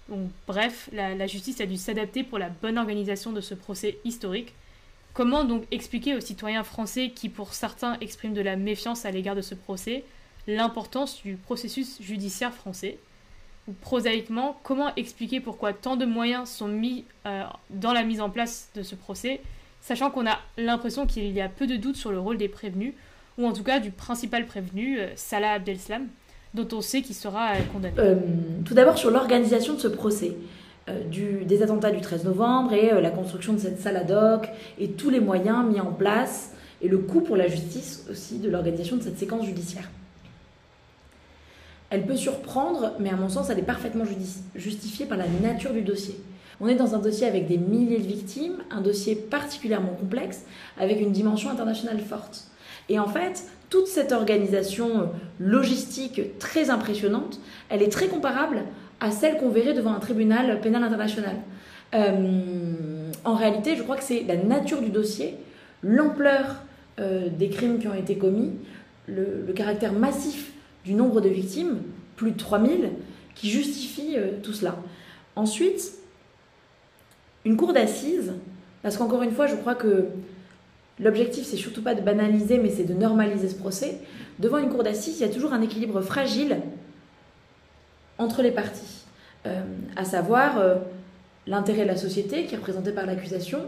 [0.08, 4.54] Donc, bref, la justice a dû s'adapter pour la bonne organisation de ce procès historique,
[5.14, 9.36] Comment donc expliquer aux citoyens français qui, pour certains, expriment de la méfiance à l'égard
[9.36, 10.04] de ce procès,
[10.48, 12.98] l'importance du processus judiciaire français
[13.68, 18.32] Ou prosaïquement, comment expliquer pourquoi tant de moyens sont mis euh, dans la mise en
[18.32, 19.42] place de ce procès,
[19.82, 22.94] sachant qu'on a l'impression qu'il y a peu de doutes sur le rôle des prévenus,
[23.38, 26.08] ou en tout cas du principal prévenu, euh, Salah Abdeslam,
[26.56, 27.96] dont on sait qu'il sera euh, condamné
[28.66, 30.36] Tout d'abord sur l'organisation de ce procès.
[30.90, 34.12] Euh, du, des attentats du 13 novembre et euh, la construction de cette salle ad
[34.12, 38.40] hoc et tous les moyens mis en place et le coût pour la justice aussi
[38.40, 39.90] de l'organisation de cette séquence judiciaire.
[41.90, 44.04] Elle peut surprendre, mais à mon sens, elle est parfaitement
[44.56, 46.20] justifiée par la nature du dossier.
[46.60, 50.44] On est dans un dossier avec des milliers de victimes, un dossier particulièrement complexe,
[50.78, 52.48] avec une dimension internationale forte.
[52.90, 58.64] Et en fait, toute cette organisation logistique très impressionnante, elle est très comparable
[59.04, 61.36] à celle qu'on verrait devant un tribunal pénal international.
[61.94, 65.36] Euh, en réalité, je crois que c'est la nature du dossier,
[65.84, 66.64] l'ampleur
[67.02, 68.52] euh, des crimes qui ont été commis,
[69.08, 70.54] le, caractère massif
[70.86, 71.80] du nombre de victimes,
[72.16, 72.92] plus de 3000,
[73.36, 74.78] qui justifie euh, tout cela.
[75.36, 75.92] Ensuite,
[77.44, 78.32] une cour d'assises,
[78.84, 80.06] parce qu'encore une fois, je crois que
[80.98, 83.98] l'objectif, c'est surtout pas de banaliser, mais c'est de normaliser ce procès.
[84.40, 86.60] Devant une cour d'assises, il y a toujours un équilibre fragile
[88.24, 89.04] entre les parties,
[89.96, 90.58] à savoir
[91.48, 93.60] l'intérêt de la société, qui est représenté par l'accusation,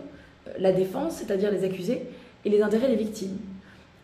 [0.48, 2.04] euh, la défense, c'est-à-dire les accusés,
[2.44, 3.38] et les intérêts des victimes.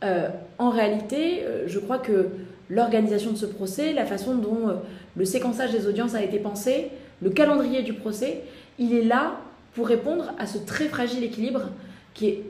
[0.04, 2.30] Euh, en réalité, euh, je crois que
[2.70, 4.80] l'organisation de ce procès, la façon dont
[5.18, 6.88] le séquençage des audiences a été pensé,
[7.22, 8.44] le calendrier du procès,
[8.80, 9.34] il est là
[9.74, 11.64] pour répondre à ce très fragile équilibre
[12.14, 12.44] qui est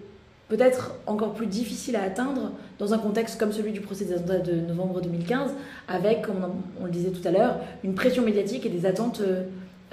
[0.48, 4.39] peut-être encore plus difficile à atteindre dans un contexte comme celui du procès des attentats
[4.39, 5.52] de novembre 2015,
[5.88, 6.44] avec, comme
[6.82, 9.22] on, le disait tout à l'heure, une pression médiatique et des attentes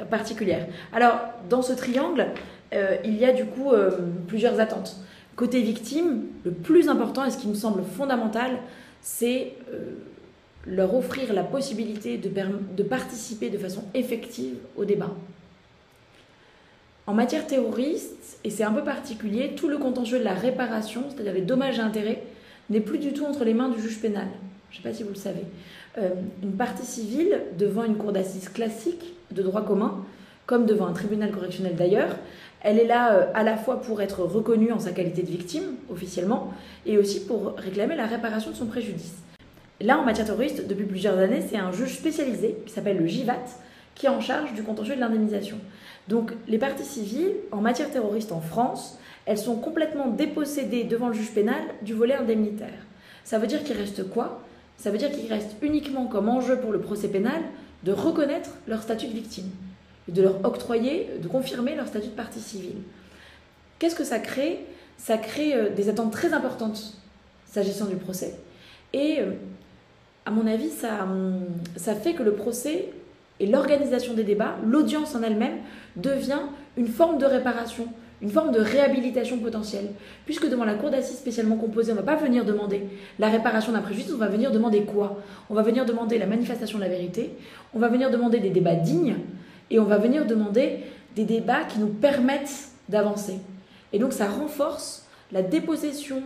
[0.05, 0.67] particulière.
[0.93, 2.29] Alors, dans ce triangle,
[2.75, 3.91] euh, il y a du coup euh,
[4.27, 4.97] plusieurs attentes.
[5.37, 8.59] Côté victime, le plus important et ce qui me semble fondamental,
[9.01, 9.93] c'est euh,
[10.67, 12.31] leur offrir la possibilité de,
[12.77, 15.11] de participer de façon effective au débat.
[17.07, 21.33] En matière terroriste, et c'est un peu particulier, tout le contentieux de la réparation, c'est-à-dire
[21.33, 22.23] les dommages et intérêts,
[22.71, 24.27] n'est plus du tout entre les mains du juge pénal.
[24.71, 25.45] Je ne sais pas si vous le savez.
[26.43, 30.05] une partie civile, devant une cour d'assises classique, de droit commun,
[30.49, 32.17] comme devant un tribunal correctionnel d'ailleurs.
[32.63, 35.77] Elle est là euh, à la fois pour être reconnue en sa qualité de victime,
[35.91, 36.53] officiellement,
[36.87, 39.15] et aussi pour réclamer la réparation de son préjudice.
[39.81, 43.45] Là, en matière terroriste, depuis plusieurs années, c'est un juge spécialisé, qui s'appelle le JIVAT,
[43.95, 45.59] qui est en charge du contentieux de l'indemnisation.
[46.09, 48.99] Donc, les parties civiles, en matière terroriste en France,
[49.29, 52.87] elles sont complètement dépossédées devant le juge pénal du volet indemnitaire.
[53.25, 54.43] Ça veut dire qu'il reste quoi?
[54.77, 57.43] Ça veut dire qu'il reste uniquement comme enjeu pour le procès pénal
[57.85, 59.51] de reconnaître leur statut de victime
[60.09, 62.77] de leur octroyer, de confirmer leur statut de partie civile.
[63.79, 64.65] Qu'est-ce que ça crée?
[64.97, 66.95] Ça crée euh, des attentes très importantes
[67.47, 68.35] s'agissant du procès.
[68.93, 69.33] Et euh,
[70.27, 71.41] à mon avis, ça, hum,
[71.77, 72.91] ça fait que le procès
[73.41, 75.59] et l'organisation des débats, l'audience en elle-même,
[75.97, 76.41] devient
[76.77, 77.87] une forme de réparation,
[78.21, 79.91] une forme de réhabilitation potentielle.
[80.25, 82.83] Puisque devant la cour d'assises spécialement composée, on ne va pas venir demander
[83.19, 85.23] la réparation d'un préjudice, on va venir demander quoi?
[85.51, 87.31] On va venir demander la manifestation de la vérité,
[87.75, 89.17] on va venir demander des débats dignes,
[89.71, 90.81] et on va venir demander
[91.15, 93.39] des débats qui nous permettent d'avancer.
[93.93, 96.23] Et donc ça renforce la dépossession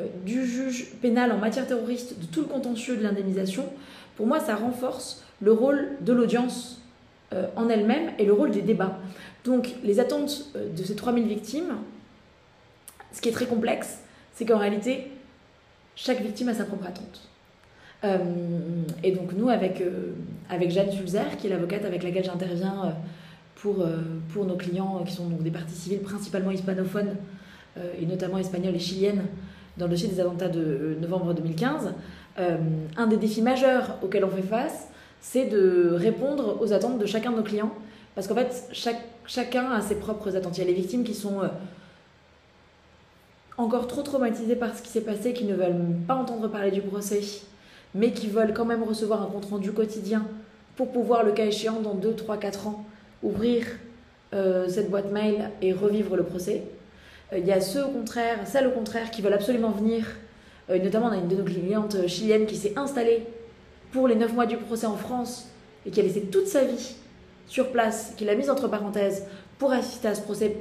[0.00, 3.64] euh, du juge pénal en matière terroriste de tout le contentieux de l'indemnisation.
[4.16, 6.80] Pour moi, ça renforce le rôle de l'audience
[7.56, 8.98] en elle-même et le rôle des débats.
[9.44, 11.76] Donc les attentes euh, de ces 3000 victimes,
[13.12, 14.00] ce qui est très complexe,
[14.32, 15.10] c'est qu'en réalité,
[15.94, 17.28] chaque victime a sa propre attente.
[18.02, 18.18] Euh,
[19.02, 19.82] et donc nous, avec,
[20.50, 22.96] avec Jeanne Sulzer, qui est l'avocate avec laquelle j'interviens
[23.54, 23.86] pour,
[24.30, 27.14] pour nos clients qui sont donc des parties civiles principalement hispanophones,
[27.98, 29.24] et notamment espagnoles et chiliennes,
[29.78, 31.94] dans le dossier des attentats de novembre 2015,
[32.36, 34.88] un des défis majeurs auxquels on fait face,
[35.24, 37.72] c'est de répondre aux attentes de chacun de nos clients.
[38.14, 38.68] Parce qu'en fait,
[39.26, 40.58] chacun a ses propres attentes.
[40.58, 41.48] Il y a les victimes qui sont euh,
[43.56, 46.82] encore trop traumatisées par ce qui s'est passé, qui ne veulent pas entendre parler du
[46.82, 47.22] procès,
[47.94, 50.26] mais qui veulent quand même recevoir un compte-rendu quotidien
[50.76, 52.84] pour pouvoir, le cas échéant, dans 2, 3, 4 ans,
[53.22, 53.64] ouvrir
[54.34, 56.64] euh, cette boîte mail et revivre le procès.
[57.32, 60.04] Euh, il y a ceux, au contraire, celles au contraire, qui veulent absolument venir.
[60.68, 63.26] notamment, on a une de nos clientes chiliennes qui s'est installée
[63.94, 65.46] pour les 9 mois du procès en France
[65.86, 66.96] et qui a laissé toute sa vie
[67.46, 69.24] sur place, qui l'a mise entre parenthèses
[69.56, 70.56] pour assister à ce procès,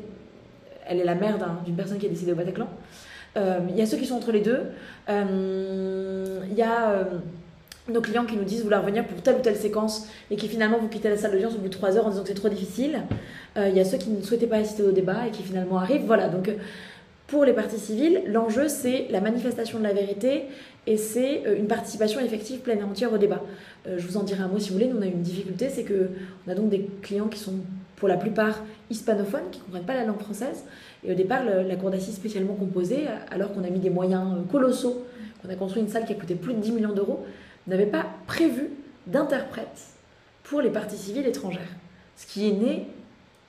[0.85, 2.67] elle est la mère d'une personne qui est décédée au Bataclan.
[3.35, 4.59] Euh, il y a ceux qui sont entre les deux.
[5.09, 7.03] Euh, il y a euh,
[7.89, 10.77] nos clients qui nous disent vouloir venir pour telle ou telle séquence et qui finalement
[10.77, 12.49] vont quitter la salle d'audience au bout de 3 heures en disant que c'est trop
[12.49, 13.01] difficile.
[13.57, 16.05] il y a ceux qui ne souhaitaient pas assister au débat et qui finalement arrivent.
[16.05, 16.51] Voilà, donc
[17.27, 20.43] pour les parties civiles, l'enjeu c'est la manifestation de la vérité
[20.85, 23.41] et c'est euh, une participation effective pleine et entière au débat.
[23.87, 24.87] Euh, je vous en dirai un mot si vous voulez.
[24.87, 27.55] Nous, on a une difficulté, c'est qu'on a donc des clients qui sont
[27.95, 30.65] pour la plupart hispanophones, qui ne comprennent pas la langue française.
[31.05, 34.51] Et au départ, la cour d'assises spécialement composée, alors qu'on a mis des moyens euh,
[34.51, 35.05] colossaux,
[35.41, 37.25] qu'on a construit une salle qui a coûté plus de 10 millions d'euros,
[37.67, 38.71] n'avait pas prévu
[39.07, 39.87] d'interprète
[40.43, 41.61] pour les parties civiles étrangères.
[42.17, 42.87] Ce qui est né,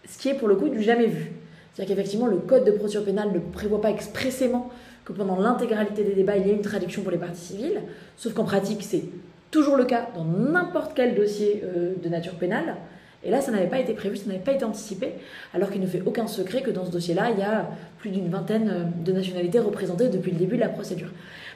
[0.09, 1.33] ce qui est pour le coup du jamais vu.
[1.75, 4.71] C'est-à-dire qu'effectivement, le code de procédure pénale ne prévoit pas expressément
[5.05, 7.81] que pendant l'intégralité des débats, il y ait une traduction pour les parties civiles,
[8.17, 9.05] sauf qu'en pratique, c'est
[9.51, 11.63] toujours le cas dans n'importe quel dossier
[12.03, 12.77] de nature pénale.
[13.25, 15.15] Et là, ça n'avait pas été prévu, ça n'avait pas été anticipé,
[15.55, 18.29] alors qu'il ne fait aucun secret que dans ce dossier-là, il y a plus d'une
[18.29, 21.09] vingtaine de nationalités représentées depuis le début de la procédure.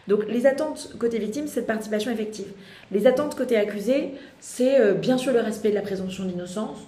[0.09, 2.47] Donc les attentes côté victime, c'est de participation effective.
[2.91, 6.79] Les attentes côté accusé, c'est euh, bien sûr le respect de la présomption d'innocence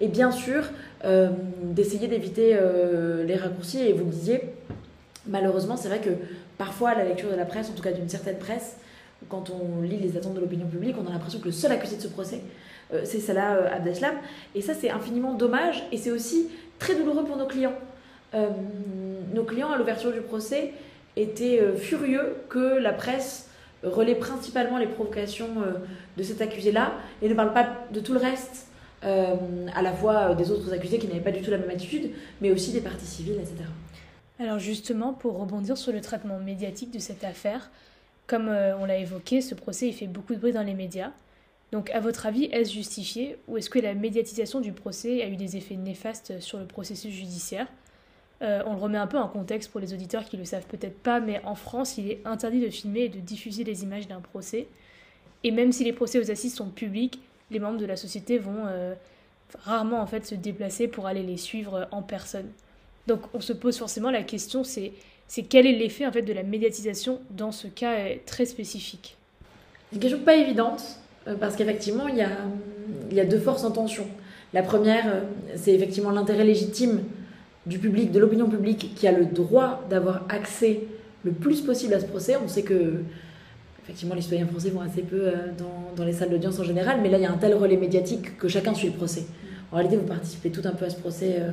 [0.00, 0.64] et bien sûr
[1.04, 1.28] euh,
[1.62, 3.80] d'essayer d'éviter euh, les raccourcis.
[3.80, 4.40] Et vous le disiez,
[5.26, 6.10] malheureusement, c'est vrai que
[6.56, 8.76] parfois, à la lecture de la presse, en tout cas d'une certaine presse,
[9.28, 11.96] quand on lit les attentes de l'opinion publique, on a l'impression que le seul accusé
[11.96, 12.40] de ce procès,
[13.02, 14.14] c'est Salah Abdeslam.
[14.54, 17.74] Et ça, c'est infiniment dommage et c'est aussi très douloureux pour nos clients.
[18.32, 20.72] nos clients, à l'ouverture du procès,
[21.20, 23.48] était euh, furieux que la presse
[23.82, 25.72] relaie principalement les provocations euh,
[26.16, 28.67] de cet accusé-là et ne parle pas de tout le reste,
[29.04, 32.10] euh, à la fois des autres accusés qui n'avaient pas du tout la même attitude,
[32.40, 33.56] mais aussi des parties civiles, etc.
[34.38, 37.70] Alors justement, pour rebondir sur le traitement médiatique de cette affaire,
[38.26, 41.10] comme on l'a évoqué, ce procès il fait beaucoup de bruit dans les médias.
[41.72, 45.36] Donc à votre avis, est-ce justifié ou est-ce que la médiatisation du procès a eu
[45.36, 47.66] des effets néfastes sur le processus judiciaire?
[48.40, 50.66] Euh, on le remet un peu en contexte pour les auditeurs qui ne le savent
[50.66, 54.06] peut-être pas, mais en France, il est interdit de filmer et de diffuser les images
[54.06, 54.68] d'un procès.
[55.44, 58.66] Et même si les procès aux assises sont publics, les membres de la société vont
[58.66, 58.94] euh,
[59.64, 62.46] rarement en fait se déplacer pour aller les suivre en personne.
[63.06, 64.92] Donc on se pose forcément la question, c'est
[65.26, 69.16] c'est quel est l'effet en fait de la médiatisation dans ce cas euh, très spécifique?
[69.92, 70.82] Une question pas évidente
[71.40, 72.30] parce qu'effectivement il y a,
[73.10, 74.06] il y a deux forces en tension.
[74.54, 75.24] La première,
[75.56, 77.02] c'est effectivement l'intérêt légitime
[77.66, 80.80] du public, de l'opinion publique, qui a le droit d'avoir accès
[81.24, 82.36] le plus possible à ce procès.
[82.42, 83.02] On sait que,
[83.88, 87.00] effectivement, les citoyens français vont assez peu euh, dans, dans les salles d'audience en général,
[87.02, 89.24] mais là, il y a un tel relais médiatique que chacun suit le procès.
[89.72, 91.52] En réalité, vous participez tout un peu à ce procès, euh,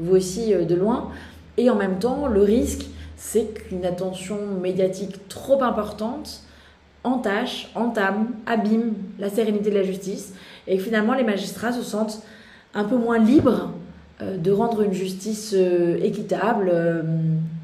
[0.00, 1.12] vous aussi, euh, de loin.
[1.58, 6.42] Et en même temps, le risque, c'est qu'une attention médiatique trop importante
[7.04, 10.34] entache, entame, abîme la sérénité de la justice,
[10.66, 12.20] et que finalement, les magistrats se sentent
[12.74, 13.72] un peu moins libres
[14.20, 15.54] de rendre une justice
[16.02, 16.70] équitable,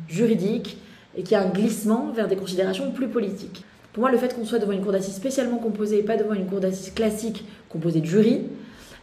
[0.08, 0.78] juridique,
[1.14, 3.62] et qu'il y a un glissement vers des considérations plus politiques.
[3.96, 6.34] Pour moi, le fait qu'on soit devant une cour d'assises spécialement composée et pas devant
[6.34, 8.42] une cour d'assises classique composée de jury,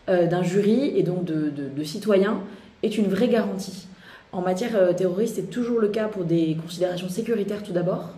[0.07, 2.41] d'un jury et donc de, citoyens,
[2.83, 3.87] est une vraie garantie.
[4.31, 8.09] En matière terroriste, c'est toujours le cas pour des considérations sécuritaires tout d'abord.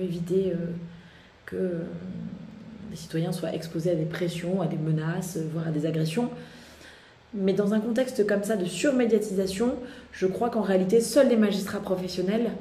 [0.00, 0.52] Éviter
[1.46, 1.56] que
[2.92, 6.30] les citoyens soient exposés à des pressions, à des menaces, voire à des agressions.
[7.34, 9.74] Mais dans un contexte comme ça de surmédiatisation,
[10.12, 12.52] je crois qu'en réalité, seuls les magistrats professionnels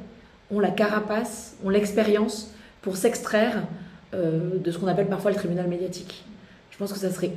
[0.50, 2.52] ont la carapace, ont l'expérience
[2.88, 3.64] pour s'extraire
[4.14, 6.24] euh, de ce qu'on appelle parfois le tribunal médiatique.
[6.72, 7.34] Je pense que ça serait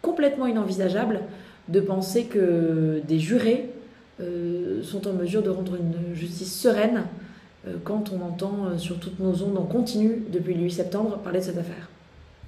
[0.00, 1.20] complètement inenvisageable
[1.68, 3.68] de penser que des jurés
[4.22, 7.04] euh, sont en mesure de rendre une justice sereine
[7.66, 11.40] euh, quand on entend sur toutes nos ondes en continu depuis le 8 septembre parler
[11.40, 11.90] de cette affaire.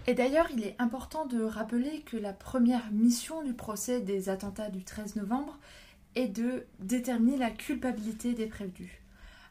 [0.07, 4.71] Et d'ailleurs, il est important de rappeler que la première mission du procès des attentats
[4.71, 5.59] du 13 novembre
[6.15, 9.04] est de déterminer la culpabilité des prévenus.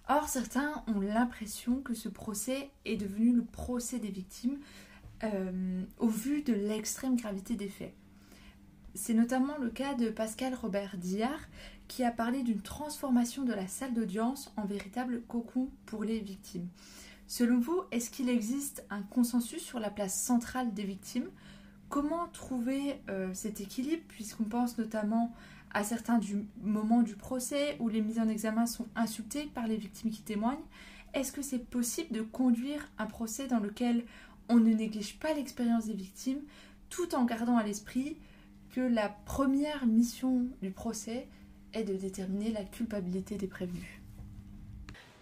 [0.09, 4.57] Or, certains ont l'impression que ce procès est devenu le procès des victimes
[5.23, 7.93] euh, au vu de l'extrême gravité des faits.
[8.95, 11.39] C'est notamment le cas de Pascal Robert Diard
[11.87, 16.67] qui a parlé d'une transformation de la salle d'audience en véritable cocon pour les victimes.
[17.27, 21.29] Selon vous, est-ce qu'il existe un consensus sur la place centrale des victimes?
[21.89, 25.33] Comment trouver euh, cet équilibre puisqu'on pense notamment
[25.73, 29.77] à certains du moment du procès où les mises en examen sont insultées par les
[29.77, 30.63] victimes qui témoignent
[31.13, 34.03] Est-ce que c'est possible de conduire un procès dans lequel
[34.49, 36.41] on ne néglige pas l'expérience des victimes
[36.89, 38.17] tout en gardant à l'esprit
[38.71, 41.27] que la première mission du procès
[41.73, 44.01] est de déterminer la culpabilité des prévenus?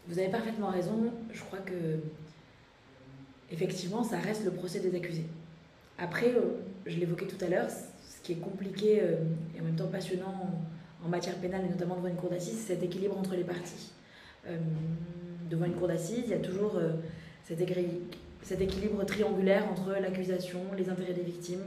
[0.08, 1.14] Vous avez parfaitement raison.
[1.32, 2.00] Je crois que,
[3.52, 5.26] effectivement, ça reste le procès des accusés.
[5.98, 7.70] Après, euh, je l'évoquais tout à l'heure,
[8.22, 9.16] ce qui est compliqué euh,
[9.56, 10.52] et en même temps passionnant
[11.04, 13.92] en matière pénale, et notamment devant une cour d'assises, c'est cet équilibre entre les parties.
[14.48, 14.58] Euh,
[15.50, 16.80] devant une cour d'assises, il y a toujours
[17.44, 17.60] cet,
[18.44, 21.64] cet, équilibre triangulaire entre l'accusation, les intérêts des victimes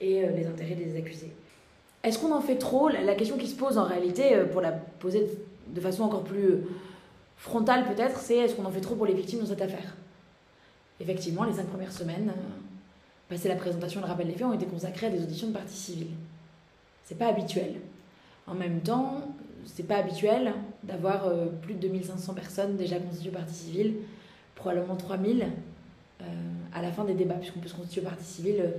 [0.00, 1.32] et les intérêts des accusés.
[2.04, 2.88] Est-ce qu'on en fait trop?
[2.88, 5.28] La question qui se pose en réalité, pour la poser
[5.66, 6.60] de façon encore plus
[7.36, 9.96] frontale peut-être, c'est est-ce qu'on en fait trop pour les victimes dans cette affaire?
[11.00, 12.32] Effectivement, les cinq premières semaines,
[13.28, 15.48] euh, passé la présentation et le rappel des faits, ont été consacrées à des auditions
[15.48, 16.08] de partie civile.
[17.04, 17.76] C'est pas habituel.
[18.46, 19.22] En même temps,
[19.64, 23.94] c'est pas habituel d'avoir euh, plus de 2500 personnes déjà constituées partie civile,
[24.54, 25.46] probablement 3000
[26.20, 26.24] euh,
[26.74, 28.72] à la fin des débats, puisqu'on peut se constituer partie civile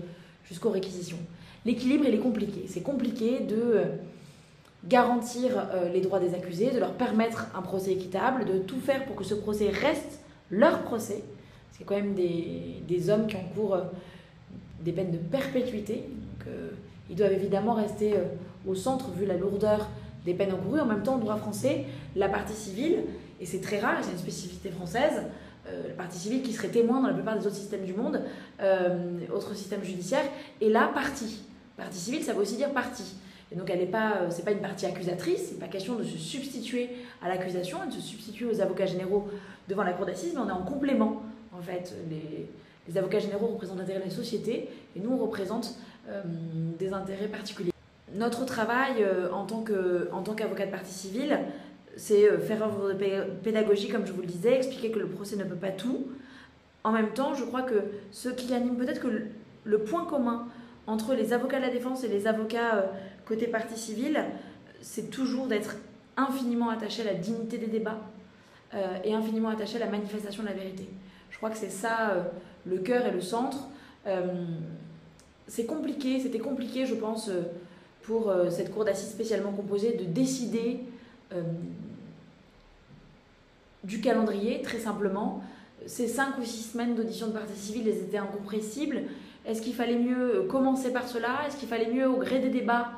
[0.46, 1.20] jusqu'aux réquisitions.
[1.66, 2.66] L'équilibre, il est compliqué.
[2.68, 3.84] C'est compliqué de
[4.88, 9.06] garantir euh, les droits des accusés, de leur permettre un procès équitable, de tout faire
[9.06, 11.24] pour que ce procès reste leur procès,
[11.72, 13.84] ce c'est quand même des, des, hommes qui encourent
[14.84, 15.96] des peines de perpétuité.
[15.96, 16.54] Donc,
[17.10, 18.14] ils doivent évidemment rester
[18.68, 19.88] au centre vu la lourdeur
[20.26, 20.80] des peines encourues.
[20.80, 23.04] En même temps, en droit français, la partie civile,
[23.40, 25.24] et c'est très rare, c'est une spécificité française,
[25.68, 28.22] euh, la partie civile qui serait témoin dans la plupart des autres systèmes du monde,
[28.62, 30.26] euh, autres systèmes judiciaires,
[30.62, 31.44] et la partie.
[31.78, 33.16] Partie civile, ça veut aussi dire partie.
[33.52, 36.04] Et donc, elle n'est pas, euh, c'est pas une partie accusatrice, c'est pas question de
[36.04, 36.90] se substituer
[37.22, 39.28] à l'accusation de se substituer aux avocats généraux
[39.68, 41.24] devant la cour d'assises, mais on est en complément.
[41.58, 42.48] En fait, les,
[42.90, 45.76] les avocats généraux représentent l'intérêt de la société et nous, on représente
[46.80, 47.72] des intérêts particuliers.
[48.16, 49.62] Notre travail en tant
[50.34, 51.40] qu'avocat de partie civile,
[52.00, 55.36] c'est euh, faire œuvre de pédagogie, comme je vous le disais, expliquer que le procès
[55.36, 56.08] ne peut pas tout.
[56.84, 59.26] En même temps, je crois que ce qui anime peut-être que
[59.64, 60.48] le point commun
[60.88, 62.82] entre les avocats de la défense et les avocats euh,
[63.26, 64.24] côté partie civile,
[64.82, 65.76] c'est toujours d'être
[66.16, 68.00] infiniment attaché à la dignité des débats
[68.74, 70.90] euh, et infiniment attaché à la manifestation de la vérité.
[71.40, 72.30] Je crois que c'est ça
[72.66, 73.70] le cœur et le centre.
[75.48, 77.32] c'est compliqué, c'était compliqué, je pense,
[78.02, 80.82] pour cette cour d'assises spécialement composée de décider
[83.86, 85.42] du calendrier, très simplement.
[85.86, 89.04] Ces cinq ou six semaines d'audition de partie civile, elles étaient incompressibles.
[89.46, 91.40] Est-ce qu'il fallait mieux commencer par cela?
[91.48, 92.92] Est-ce qu'il fallait mieux, au gré des débats,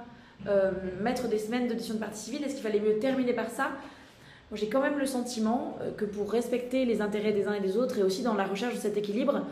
[0.47, 2.43] euh, mettre des semaines d'audition de partie civile?
[2.43, 3.69] Est-ce qu'il fallait mieux terminer par ça?
[4.53, 7.77] J'ai quand même le sentiment euh, que pour respecter les intérêts des uns et des
[7.77, 9.45] autres, et aussi dans la recherche de cet équilibre,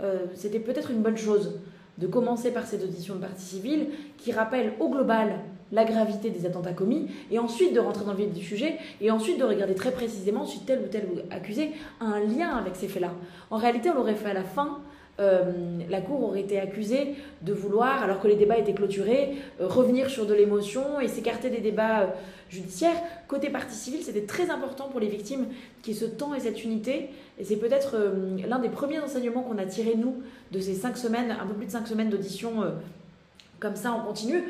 [0.00, 1.58] euh, c'était peut-être une bonne chose
[1.98, 3.88] de commencer par cette audition de partie civile
[4.18, 5.40] qui rappelle au global
[5.72, 9.10] la gravité des attentats commis, et ensuite de rentrer dans le vif du sujet, et
[9.10, 12.86] ensuite de regarder très précisément si tel ou tel accusé a un lien avec ces
[12.86, 13.12] faits-là.
[13.50, 14.78] En réalité, on l'aurait fait à la fin.
[15.18, 19.66] Euh, la Cour aurait été accusée de vouloir, alors que les débats étaient clôturés, euh,
[19.66, 22.06] revenir sur de l'émotion et s'écarter des débats euh,
[22.50, 22.96] judiciaires.
[23.26, 25.46] Côté partie civile, c'était très important pour les victimes
[25.82, 27.10] qui ce temps et cette unité.
[27.38, 27.96] Et c'est peut-être
[28.46, 30.16] l'un des premiers enseignements qu'on a tiré, nous,
[30.52, 32.64] de ces cinq semaines, un peu plus de cinq semaines d'audition
[33.58, 34.44] comme ça en continu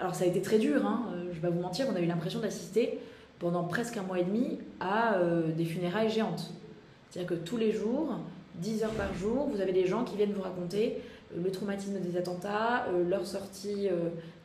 [0.00, 2.06] alors ça a été très dur, hein, je vais pas vous mentir, on a eu
[2.06, 2.98] l'impression d'assister
[3.38, 5.18] pendant presque un mois et demi à
[5.56, 6.50] des funérailles géantes.
[7.10, 8.18] C'est-à-dire que tous les jours,
[8.56, 10.98] 10 heures par jour, vous avez des gens qui viennent vous raconter
[11.34, 13.88] euh, le traumatisme des attentats, leur sortie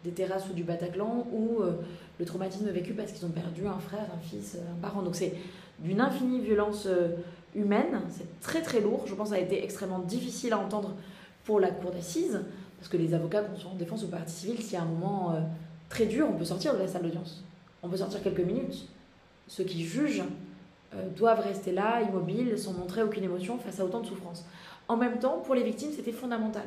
[0.03, 1.61] des terrasses ou du Bataclan, ou
[2.19, 5.03] le traumatisme vécu parce qu'ils ont perdu un frère, un fils, un parent.
[5.03, 5.33] Donc c'est
[5.79, 6.87] d'une infinie violence
[7.55, 9.03] humaine, c'est très très lourd.
[9.05, 10.95] Je pense que ça a été extrêmement difficile à entendre
[11.45, 12.39] pour la cour d'assises.
[12.79, 14.85] Parce que les avocats, qu'on soit en défense ou partie civile, s'il y a un
[14.85, 15.41] moment euh,
[15.89, 17.43] très dur, on peut sortir de la salle d'audience.
[17.83, 18.87] On peut sortir quelques minutes.
[19.47, 20.23] Ceux qui jugent euh,
[21.15, 24.45] doivent rester là, immobiles, sans montrer aucune émotion face à autant de souffrance.
[24.87, 26.63] En même temps, pour les victimes, c'était fondamental.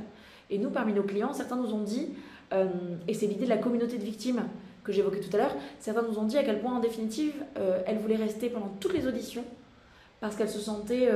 [0.50, 2.10] Et nous, parmi nos clients, certains nous ont dit,
[2.52, 2.66] euh,
[3.08, 4.44] et c'est l'idée de la communauté de victimes
[4.84, 7.34] que j'évoquais tout à l'heure, certains nous ont dit à quel point, en définitive,
[7.86, 9.44] elles voulaient rester pendant toutes les auditions
[10.20, 11.08] parce qu'elles se sentaient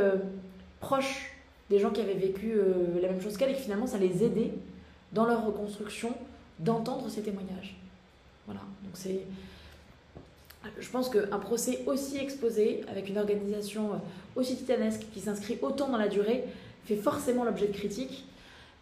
[0.78, 1.32] proches
[1.68, 2.60] des gens qui avaient vécu
[3.02, 4.52] la même chose qu'elles et que finalement, ça les aidait
[5.12, 6.12] dans leur reconstruction,
[6.58, 7.76] d'entendre ces témoignages.
[8.46, 9.22] Voilà, donc c'est.
[10.78, 14.00] Je pense qu'un procès aussi exposé, avec une organisation
[14.34, 16.44] aussi titanesque, qui s'inscrit autant dans la durée,
[16.84, 18.26] fait forcément l'objet de critiques.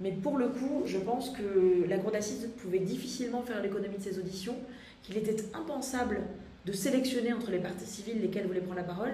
[0.00, 4.02] Mais pour le coup, je pense que la Cour d'assises pouvait difficilement faire l'économie de
[4.02, 4.56] ces auditions,
[5.02, 6.22] qu'il était impensable
[6.66, 9.12] de sélectionner entre les parties civiles lesquelles voulaient prendre la parole,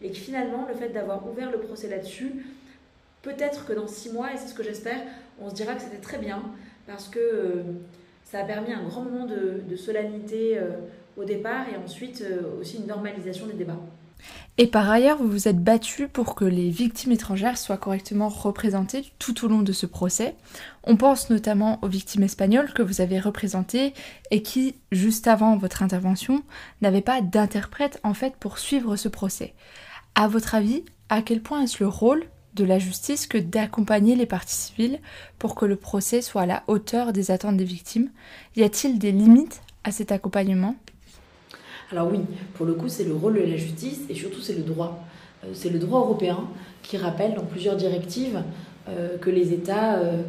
[0.00, 2.44] et que finalement, le fait d'avoir ouvert le procès là-dessus,
[3.22, 5.00] peut-être que dans six mois, et c'est ce que j'espère,
[5.40, 6.42] on se dira que c'était très bien,
[6.86, 7.62] parce que euh,
[8.24, 10.70] ça a permis un grand moment de, solennité euh,
[11.16, 13.80] au départ et ensuite euh, aussi une normalisation des débats.
[14.58, 19.12] Et par ailleurs, vous vous êtes battu pour que les victimes étrangères soient correctement représentées
[19.18, 20.36] tout au long de ce procès.
[20.84, 23.94] On pense notamment aux victimes espagnoles que vous avez représentées
[24.30, 26.42] et qui, juste avant votre intervention,
[26.82, 29.54] n'avaient pas d'interprète en fait pour suivre ce procès.
[30.14, 34.26] À votre avis, à quel point est-ce le rôle de la justice que d'accompagner les
[34.26, 35.00] parties civiles
[35.38, 38.10] pour que le procès soit à la hauteur des attentes des victimes?
[38.56, 40.76] Y a-t-il des limites à cet accompagnement?
[41.92, 42.20] Alors oui,
[42.54, 45.04] pour le coup, c'est le rôle de la justice et surtout c'est le droit.
[45.44, 46.48] Euh, c'est le droit européen
[46.82, 48.42] qui rappelle dans plusieurs directives
[48.88, 50.22] euh, que les États euh,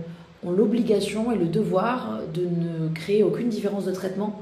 [0.45, 4.41] ont l'obligation et le devoir de ne créer aucune différence de traitement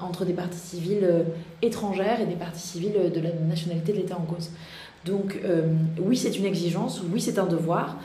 [0.00, 1.24] entre des parties civiles
[1.60, 4.50] étrangères et des parties civiles de la nationalité de l'État en cause.
[5.04, 5.40] Donc
[6.00, 7.96] oui, c'est une exigence, oui, c'est un devoir.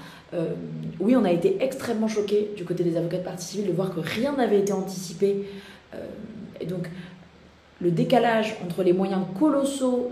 [0.99, 3.93] Oui, on a été extrêmement choqués du côté des avocats de partie civile de voir
[3.93, 5.45] que rien n'avait été anticipé.
[6.59, 6.89] Et donc
[7.81, 10.11] le décalage entre les moyens colossaux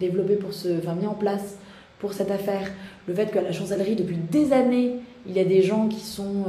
[0.00, 1.56] développés pour ce, enfin mis en place
[1.98, 2.70] pour cette affaire,
[3.06, 6.44] le fait qu'à la chancellerie depuis des années, il y a des gens qui sont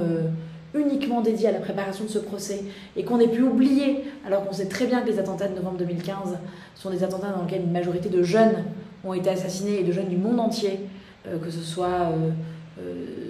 [0.73, 2.63] uniquement dédiés à la préparation de ce procès
[2.97, 5.77] et qu'on ait pu oublier, alors qu'on sait très bien que les attentats de novembre
[5.77, 6.37] 2015
[6.75, 8.65] sont des attentats dans lesquels une majorité de jeunes
[9.05, 10.81] ont été assassinés et de jeunes du monde entier
[11.23, 12.11] que ce soit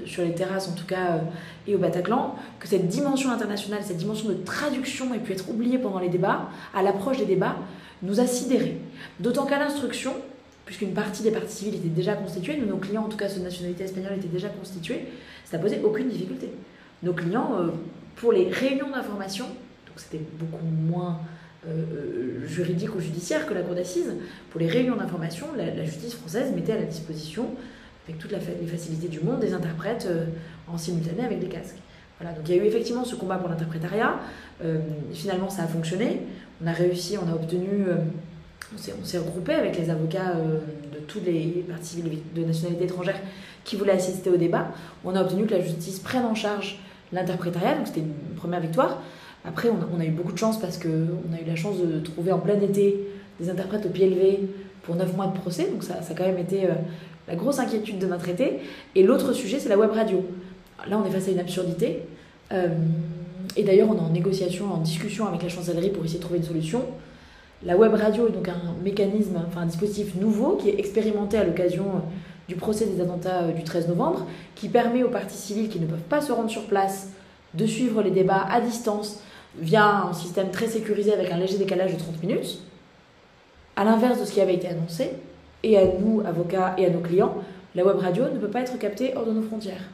[0.05, 1.21] sur les terrasses en tout cas
[1.67, 5.77] et au Bataclan, que cette dimension internationale, cette dimension de traduction ait pu être oubliée
[5.77, 7.55] pendant les débats, à l'approche des débats,
[8.01, 8.77] nous a sidérés.
[9.19, 10.13] D'autant qu'à l'instruction,
[10.65, 13.45] puisqu'une partie des parties civiles était déjà constituée, nos clients, en tout cas ceux de
[13.45, 15.05] nationalité espagnole, étaient déjà constitués,
[15.45, 16.49] ça n'a posé aucune difficulté.
[17.03, 17.67] Nos clients, euh,
[18.15, 21.19] pour les réunions d'information, donc c'était beaucoup moins
[21.67, 21.71] euh,
[22.43, 24.13] euh, juridique ou judiciaire que la cour d'assises,
[24.49, 27.49] pour les réunions d'information, la, justice française mettait à la disposition,
[28.07, 30.07] avec toutes les facilités du monde, des interprètes
[30.67, 31.77] en simultané avec des casques.
[32.19, 34.19] Voilà, donc il y a eu effectivement ce combat pour l'interprétariat.
[35.11, 36.21] finalement, ça a fonctionné.
[36.63, 37.85] On a réussi, on a obtenu
[38.73, 40.59] on s'est regroupé avec les avocats euh,
[40.93, 42.03] de tous les partis
[42.35, 43.19] de nationalité étrangère
[43.63, 44.69] qui voulaient assister au débat.
[45.03, 46.79] On a obtenu que la justice prenne en charge
[47.11, 49.01] l'interprétariat, donc c'était une première victoire.
[49.45, 52.31] Après, on a, eu beaucoup de chance parce qu'on a eu la chance de trouver
[52.31, 53.07] en plein été
[53.39, 54.39] des interprètes au pied levé
[54.81, 56.73] pour 9 mois de procès, donc ça, a quand même été euh,
[57.27, 58.59] la grosse inquiétude de notre été.
[58.95, 60.23] Et l'autre sujet, c'est la web radio.
[60.87, 62.01] Là, on est face à une absurdité.
[62.51, 62.67] Euh,
[63.55, 66.39] et d'ailleurs, on est en négociation, en discussion avec la chancellerie pour essayer de trouver
[66.39, 66.83] une solution.
[67.63, 71.43] La web radio est donc un mécanisme, enfin un dispositif nouveau qui est expérimenté à
[71.43, 71.99] l'occasion euh,
[72.47, 75.87] du procès des attentats euh, du 13 novembre, qui permet aux partis civils qui ne
[75.87, 77.09] peuvent pas se rendre sur place
[77.53, 79.21] de suivre les débats à distance
[79.57, 82.59] via un système très sécurisé avec un léger décalage de 30 minutes,
[83.77, 85.11] à l'inverse de ce qui avait été annoncé,
[85.65, 87.35] et à nous, avocats, et à nos clients,
[87.73, 89.89] la web radio ne peut pas être captée hors de nos frontières.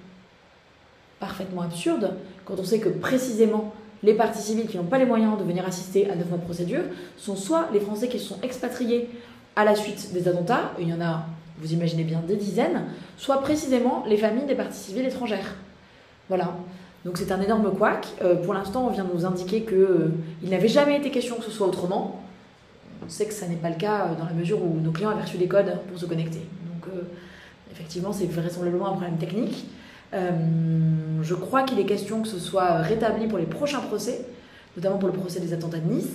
[1.20, 2.16] Parfaitement absurde
[2.46, 5.66] quand on sait que précisément les partis civils qui n'ont pas les moyens de venir
[5.66, 6.82] assister à neuf mois de procédure
[7.18, 9.10] sont soit les Français qui se sont expatriés
[9.56, 11.26] à la suite des attentats, il y en a,
[11.60, 12.86] vous imaginez bien, des dizaines,
[13.18, 15.56] soit précisément les familles des partis civils étrangères.
[16.30, 16.56] Voilà.
[17.06, 18.08] Donc c'est un énorme couac.
[18.22, 20.12] Euh, pour l'instant, on vient de nous indiquer qu'il euh,
[20.44, 22.22] n'avait jamais été question que ce soit autrement.
[23.04, 25.16] On sait que ça n'est pas le cas euh, dans la mesure où nos clients
[25.18, 26.40] reçu des codes pour se connecter.
[26.40, 26.94] Donc
[27.72, 29.66] effectivement, c'est vraisemblablement un problème technique.
[30.14, 30.32] Euh,
[31.22, 34.26] je crois qu'il est question que ce soit rétabli pour les prochains procès,
[34.76, 36.10] notamment pour le procès des attentats de Nice.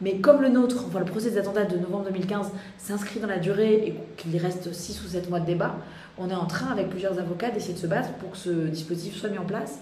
[0.00, 3.38] Mais comme le nôtre, enfin le procès des attentats de novembre 2015 s'inscrit dans la
[3.38, 5.76] durée et qu'il reste 6 ou 7 mois de débat,
[6.18, 9.16] on est en train avec plusieurs avocats d'essayer de se battre pour que ce dispositif
[9.16, 9.80] soit mis en place.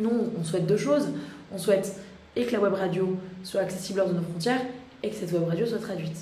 [0.00, 1.08] Nous, on souhaite deux choses.
[1.52, 1.96] On souhaite
[2.34, 4.60] et que la web radio soit accessible hors de nos frontières
[5.02, 6.16] et que cette web radio soit traduite.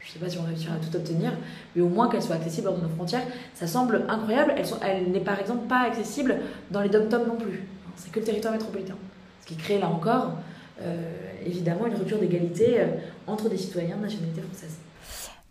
[0.00, 1.32] Je ne sais pas si on réussira à tout obtenir,
[1.74, 3.22] mais au moins qu'elle soit accessible hors de nos frontières.
[3.54, 4.54] Ça semble incroyable.
[4.82, 6.36] Elle, n'est par exemple pas accessible
[6.70, 7.64] dans les dom non plus.
[7.96, 8.96] C'est que le territoire métropolitain.
[9.42, 10.32] Ce qui crée là encore,
[10.82, 11.10] euh,
[11.46, 12.86] évidemment, une rupture d'égalité euh,
[13.26, 14.76] entre des citoyens de nationalité française.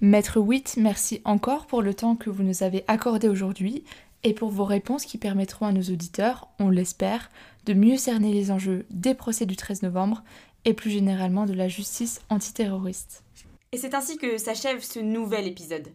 [0.02, 3.84] Maître Witt, merci encore pour le temps que vous nous avez accordé aujourd'hui
[4.24, 7.30] et pour vos réponses qui permettront à nos auditeurs, on l'espère,
[7.66, 10.24] de mieux cerner les enjeux des procès du 13 novembre
[10.66, 13.24] et plus généralement de la justice antiterroriste.
[13.72, 15.94] Et c'est ainsi que s'achève ce nouvel épisode.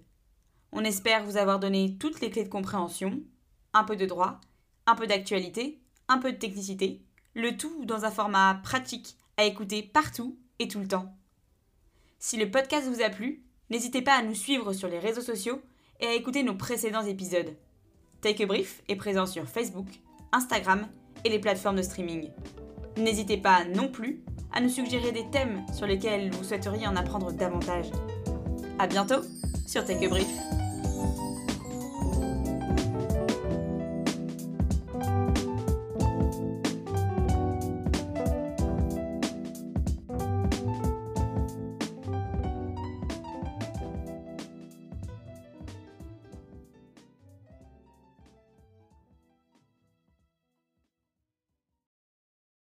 [0.73, 3.21] On espère vous avoir donné toutes les clés de compréhension,
[3.73, 4.41] un peu de droit,
[4.87, 7.01] un peu d'actualité, un peu de technicité,
[7.35, 11.15] le tout dans un format pratique à écouter partout et tout le temps.
[12.19, 15.63] Si le podcast vous a plu, n'hésitez pas à nous suivre sur les réseaux sociaux
[16.01, 17.55] et à écouter nos précédents épisodes.
[18.21, 19.87] Take a Brief est présent sur Facebook,
[20.33, 20.89] Instagram
[21.25, 22.31] et les plateformes de streaming.
[22.99, 24.21] N'hésitez pas non plus
[24.53, 27.87] à nous suggérer des thèmes sur lesquels vous souhaiteriez en apprendre davantage.
[28.79, 29.23] A bientôt
[29.67, 30.29] sur a Brief.